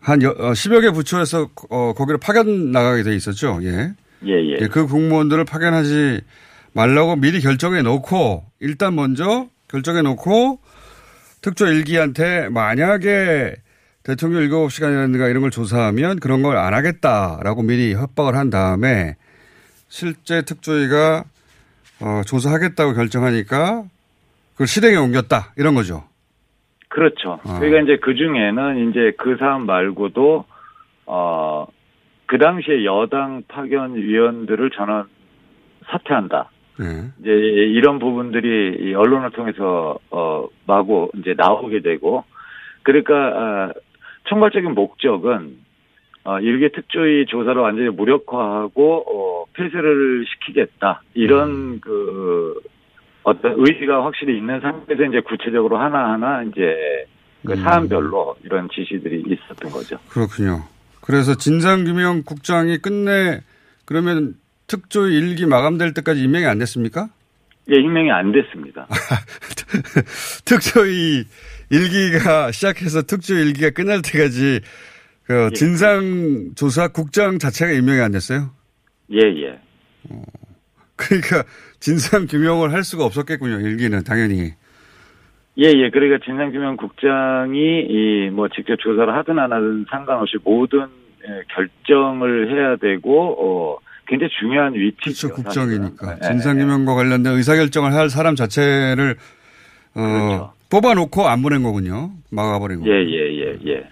[0.00, 3.60] 한 여, 어, 10여 개 부처에서 어, 거기로 파견 나가게 돼 있었죠.
[3.62, 3.92] 예.
[4.24, 4.56] 예, 예.
[4.60, 6.22] 예, 그 공무원들을 파견하지
[6.72, 10.58] 말라고 미리 결정해 놓고 일단 먼저 결정해 놓고
[11.40, 13.54] 특조 일기한테 만약에
[14.02, 19.14] 대통령 일곱 시간이라든가 이런 걸 조사하면 그런 걸 안 하겠다라고 미리 협박을 한 다음에
[19.88, 21.24] 실제 특조위가
[22.02, 23.84] 어, 조사하겠다고 결정하니까
[24.52, 26.04] 그걸 실행에 옮겼다 이런 거죠.
[26.88, 27.38] 그렇죠.
[27.44, 27.58] 아.
[27.58, 30.44] 그러니까 이제 그 중에는 이제 그 사람 말고도
[31.06, 31.66] 어,
[32.26, 35.06] 그 당시에 여당 파견 위원들을 전원
[35.86, 36.50] 사퇴한다.
[36.78, 36.86] 네.
[37.20, 42.24] 이제 이런 부분들이 이 언론을 통해서 어 마구 이제 나오게 되고
[42.82, 43.72] 그러니까 아,
[44.24, 45.58] 총괄적인 목적은
[46.24, 52.60] 어 일개 특조위 조사를 완전히 무력화하고 어 폐쇄를 시키겠다 이런 그
[53.24, 57.06] 어떤 의지가 확실히 있는 상태에서 이제 구체적으로 하나하나 이제
[57.44, 59.98] 그 사안별로 이런 지시들이 있었던 거죠.
[60.08, 60.62] 그렇군요.
[61.00, 63.40] 그래서 진상규명 국장이 끝내
[63.84, 64.34] 그러면
[64.68, 67.08] 특조위 일기 마감될 때까지 임명이 안 됐습니까?
[67.70, 68.86] 예, 임명이 안 됐습니다.
[70.44, 71.24] 특조위
[71.70, 74.60] 일기가 시작해서 특조위 일기가 끝날 때까지
[75.32, 78.50] 그 진상조사 국장 자체가 임명이 안 됐어요?
[79.12, 79.58] 예, 예.
[80.96, 81.44] 그러니까
[81.80, 83.60] 진상규명을 할 수가 없었겠군요.
[83.60, 84.52] 일기는 당연히.
[85.58, 85.90] 예, 예.
[85.90, 87.58] 그러니까 진상규명 국장이
[87.88, 90.86] 이 뭐 직접 조사를 하든 안 하든 상관없이 모든
[91.26, 95.28] 예, 결정을 해야 되고 어 굉장히 중요한 위치죠.
[95.28, 95.42] 그렇죠.
[95.42, 96.06] 국정이니까.
[96.06, 96.18] 사실은.
[96.22, 99.16] 예, 진상규명과 관련된 의사결정을 할 사람 자체를
[99.94, 102.10] 어, 뽑아놓고 안 보낸 거군요.
[102.30, 102.86] 막아버린 거.
[102.86, 103.88] 예, 예, 예, 예.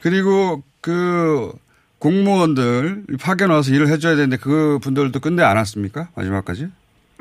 [0.00, 1.52] 그리고 그
[1.98, 6.08] 공무원들 파견 와서 일을 해줘야 되는데 그 분들도 끝내 안 왔습니까?
[6.16, 6.68] 마지막까지?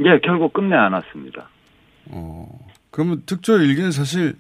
[0.06, 1.50] 예, 결국 끝내 안 왔습니다.
[2.12, 2.48] 어,
[2.92, 4.36] 그러면 특조 일기는 사실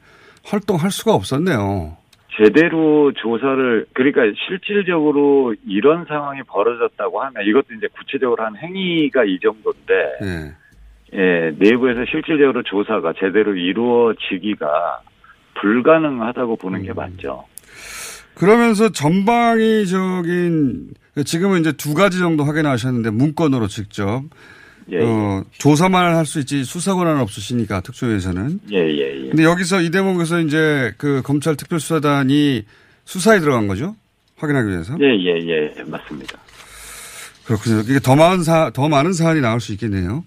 [0.45, 1.97] 활동할 수가 없었네요.
[2.37, 9.93] 제대로 조사를 그러니까 실질적으로 이런 상황이 벌어졌다고 하면 이것도 이제 구체적으로 한 행위가 이 정도인데
[10.23, 10.55] 예.
[11.11, 15.01] 예, 내부에서 실질적으로 조사가 제대로 이루어지기가
[15.55, 16.85] 불가능하다고 보는 음.
[16.85, 17.45] 게 맞죠.
[18.39, 20.93] 그러면서 전방위적인
[21.25, 24.23] 지금은 이제 두 가지 정도 확인하셨는데 문건으로 직접
[24.91, 28.61] 예, 어, 조사만 할 수 있지 수사 권한은 없으시니까 특조위에서는.
[28.71, 29.29] 예, 예, 예.
[29.29, 32.63] 근데 여기서 이 대목에서 이제 그 검찰 특별수사단이
[33.03, 33.95] 수사에 들어간 거죠?
[34.37, 34.95] 확인하기 위해서.
[35.01, 36.39] 예, 예, 예, 맞습니다.
[37.45, 37.81] 그렇군요.
[37.81, 40.23] 이게 더 많은 사, 더 많은 사안이 나올 수 있겠네요.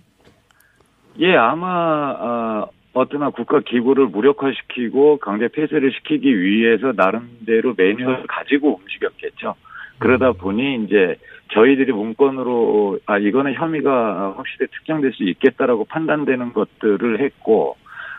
[1.21, 8.81] 예, 아마 어, 어떤 한 국가 기구를 무력화시키고 강제 폐쇄를 시키기 위해서 나름대로 매뉴얼을 가지고
[8.81, 9.55] 움직였겠죠.
[9.99, 11.17] 그러다 보니 이제
[11.53, 17.77] 저희들이 문건으로 아 이거는 혐의가 확실히 특정될 수 있겠다라고 판단되는 것들을 했고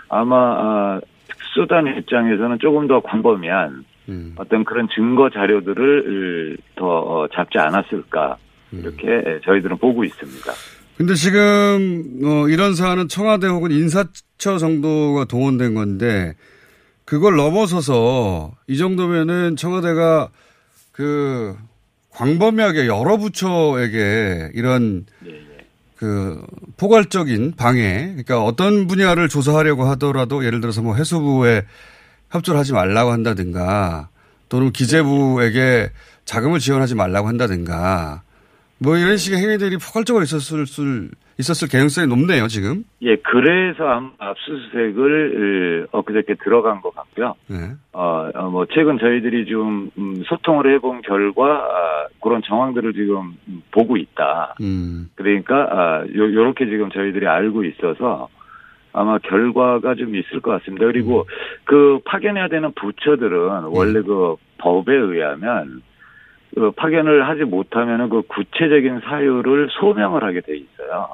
[0.09, 3.85] 아마 아, 특수단 입장에서는 조금 더 광범위한
[4.37, 8.37] 어떤 그런 증거 자료들을 더 어, 잡지 않았을까
[8.71, 10.51] 이렇게 저희들은 보고 있습니다.
[10.97, 16.35] 근데 지금 어, 이런 사안은 청와대 혹은 인사처 정도가 동원된 건데
[17.05, 20.29] 그걸 넘어서서 이 정도면은 청와대가
[20.91, 21.57] 그
[22.11, 25.05] 광범위하게 여러 부처에게 이런
[25.95, 26.45] 그
[26.77, 31.65] 포괄적인 방해, 그러니까 어떤 분야를 조사하려고 하더라도 예를 들어서 뭐 해수부에
[32.29, 34.09] 협조를 하지 말라고 한다든가
[34.49, 35.91] 또는 기재부에게
[36.25, 38.21] 자금을 지원하지 말라고 한다든가
[38.83, 41.07] 뭐 이런 식의 행위들이 포괄적으로 있었을 수,
[41.39, 42.83] 있었을 개연성이 높네요 지금.
[43.01, 47.35] 예, 그래서 압수수색을 어, 엊그저께 들어간 것 같고요.
[47.47, 47.57] 네.
[47.93, 53.61] 어, 어, 뭐, 최근 저희들이 좀, 음, 소통을 해본 결과, 아, 그런 정황들을 지금 음,
[53.71, 54.55] 보고 있다.
[54.61, 55.09] 음.
[55.15, 58.29] 그러니까, 아, 요, 요렇게 지금 저희들이 알고 있어서
[58.91, 60.85] 아마 결과가 좀 있을 것 같습니다.
[60.85, 61.25] 그리고
[61.63, 65.81] 그 파견해야 되는 부처들은 원래 그 법에 의하면
[66.55, 71.07] 그 파견을 하지 못하면은 그 구체적인 사유를 소명을 하게 돼 있어요.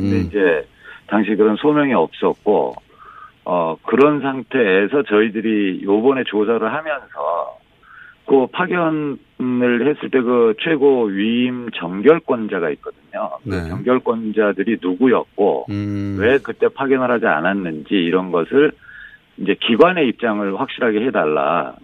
[0.00, 0.66] 근데 이제
[1.08, 2.74] 당시 그런 소명이 없었고
[3.44, 7.58] 어 그런 상태에서 저희들이 요번에 조사를 하면서
[8.26, 13.30] 그 파견을 했을 때 그 최고 위임 정결권자가 있거든요.
[13.42, 13.68] 그 네.
[13.68, 15.66] 정결권자들이 누구였고
[16.18, 18.72] 왜 그때 파견을 하지 않았는지 이런 것을
[19.36, 21.74] 이제 기관의 입장을 확실하게 해달라.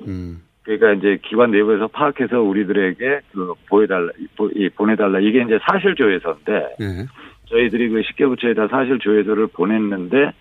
[0.79, 5.19] 그러니까 이제 기관 내부에서 파악해서 우리들에게 그 보여달라, 보- 보내달라.
[5.21, 7.07] 이게 이제 사실 조회서인데 네.
[7.49, 10.33] 저희들이 그 식계부처에다 사실 조회서를 보냈는데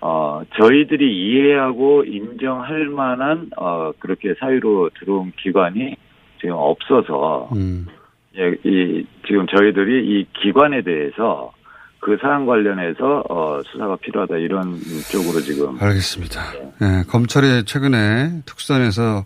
[0.00, 5.94] 어 저희들이 이해하고 인정할 만한 어 그렇게 사유로 들어온 기관이
[6.40, 7.50] 지금 없어서
[8.36, 11.52] 예, 이 지금 저희들이 이 기관에 대해서
[12.00, 14.74] 그 사안 관련해서 어 수사가 필요하다 이런
[15.12, 16.40] 쪽으로 지금 알겠습니다.
[16.82, 19.24] 예, 검찰이 최근에 특수단에서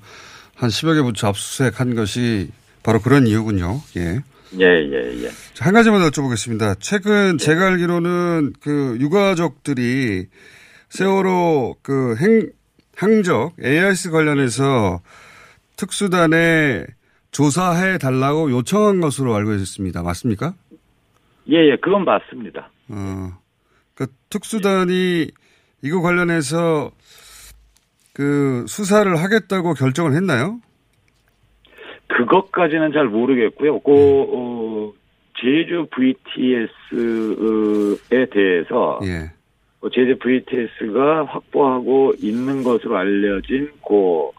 [0.56, 2.50] 한 10여 개 부처 압수수색한 것이
[2.82, 3.80] 바로 그런 이유군요.
[3.96, 4.20] 예.
[4.60, 5.28] 예, 예, 예.
[5.54, 6.76] 자, 한 가지만 더 여쭤보겠습니다.
[6.78, 10.26] 최근 제가 알기로는 그 유가족들이
[10.90, 12.50] 세월호 그 행,
[12.96, 15.00] 항적 AIS 관련해서
[15.76, 16.84] 특수단에
[17.32, 20.02] 조사해 달라고 요청한 것으로 알고 있습니다.
[20.02, 20.54] 맞습니까?
[21.50, 22.70] 예, 예, 그건 맞습니다.
[22.88, 23.32] 어,
[23.94, 25.30] 그 특수단이
[25.82, 26.92] 이거 관련해서
[28.14, 30.60] 그 수사를 하겠다고 결정을 했나요?
[32.08, 33.80] 그것까지는 잘 모르겠고요.
[33.80, 34.92] 그, 어,
[35.36, 36.66] 제주 VTS에
[38.30, 39.32] 대해서 예.
[39.80, 44.30] 어, 제주 VTS가 확보하고 있는 것으로 알려진 그,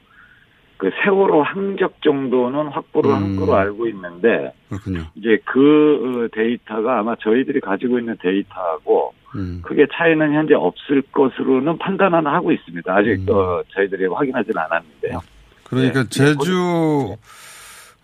[0.77, 3.39] 그 세월호 항적 정도는 확보를 한 음.
[3.39, 5.05] 거로 알고 있는데 그렇군요.
[5.15, 9.61] 이제 그 어, 데이터가 아마 저희들이 가지고 있는 데이터하고 음.
[9.63, 12.93] 크게 차이는 현재 없을 것으로는 판단은 하고 있습니다.
[12.93, 13.25] 아직 음.
[13.29, 15.21] 어, 저희들이 확인하지는 않았는데요.
[15.63, 16.09] 그러니까 네.
[16.09, 17.15] 제주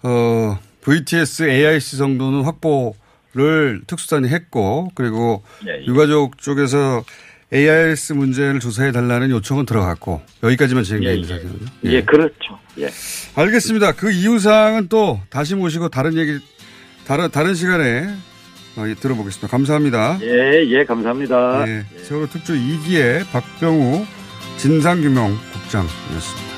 [0.03, 5.85] 어 VTS AIC 정도는 확보를 특수단이 했고 그리고 예, 예.
[5.85, 7.03] 유가족 쪽에서
[7.53, 11.69] AIS 문제를 조사해 달라는 요청은 들어갔고 여기까지만 진행되어 있는 상태거든요.
[11.85, 12.59] 예, 그렇죠.
[12.79, 12.89] 예.
[13.35, 13.91] 알겠습니다.
[13.93, 16.39] 그 이유 사항은 또 다시 모시고 다른 얘기
[17.05, 18.07] 다른 다른 시간에
[18.77, 19.49] 어, 예, 들어보겠습니다.
[19.49, 20.19] 감사합니다.
[20.21, 21.67] 예, 예, 감사합니다.
[21.67, 24.05] 예, 세월호 특조 2기의 박병우
[24.57, 26.50] 진상규명 국장이었습니다.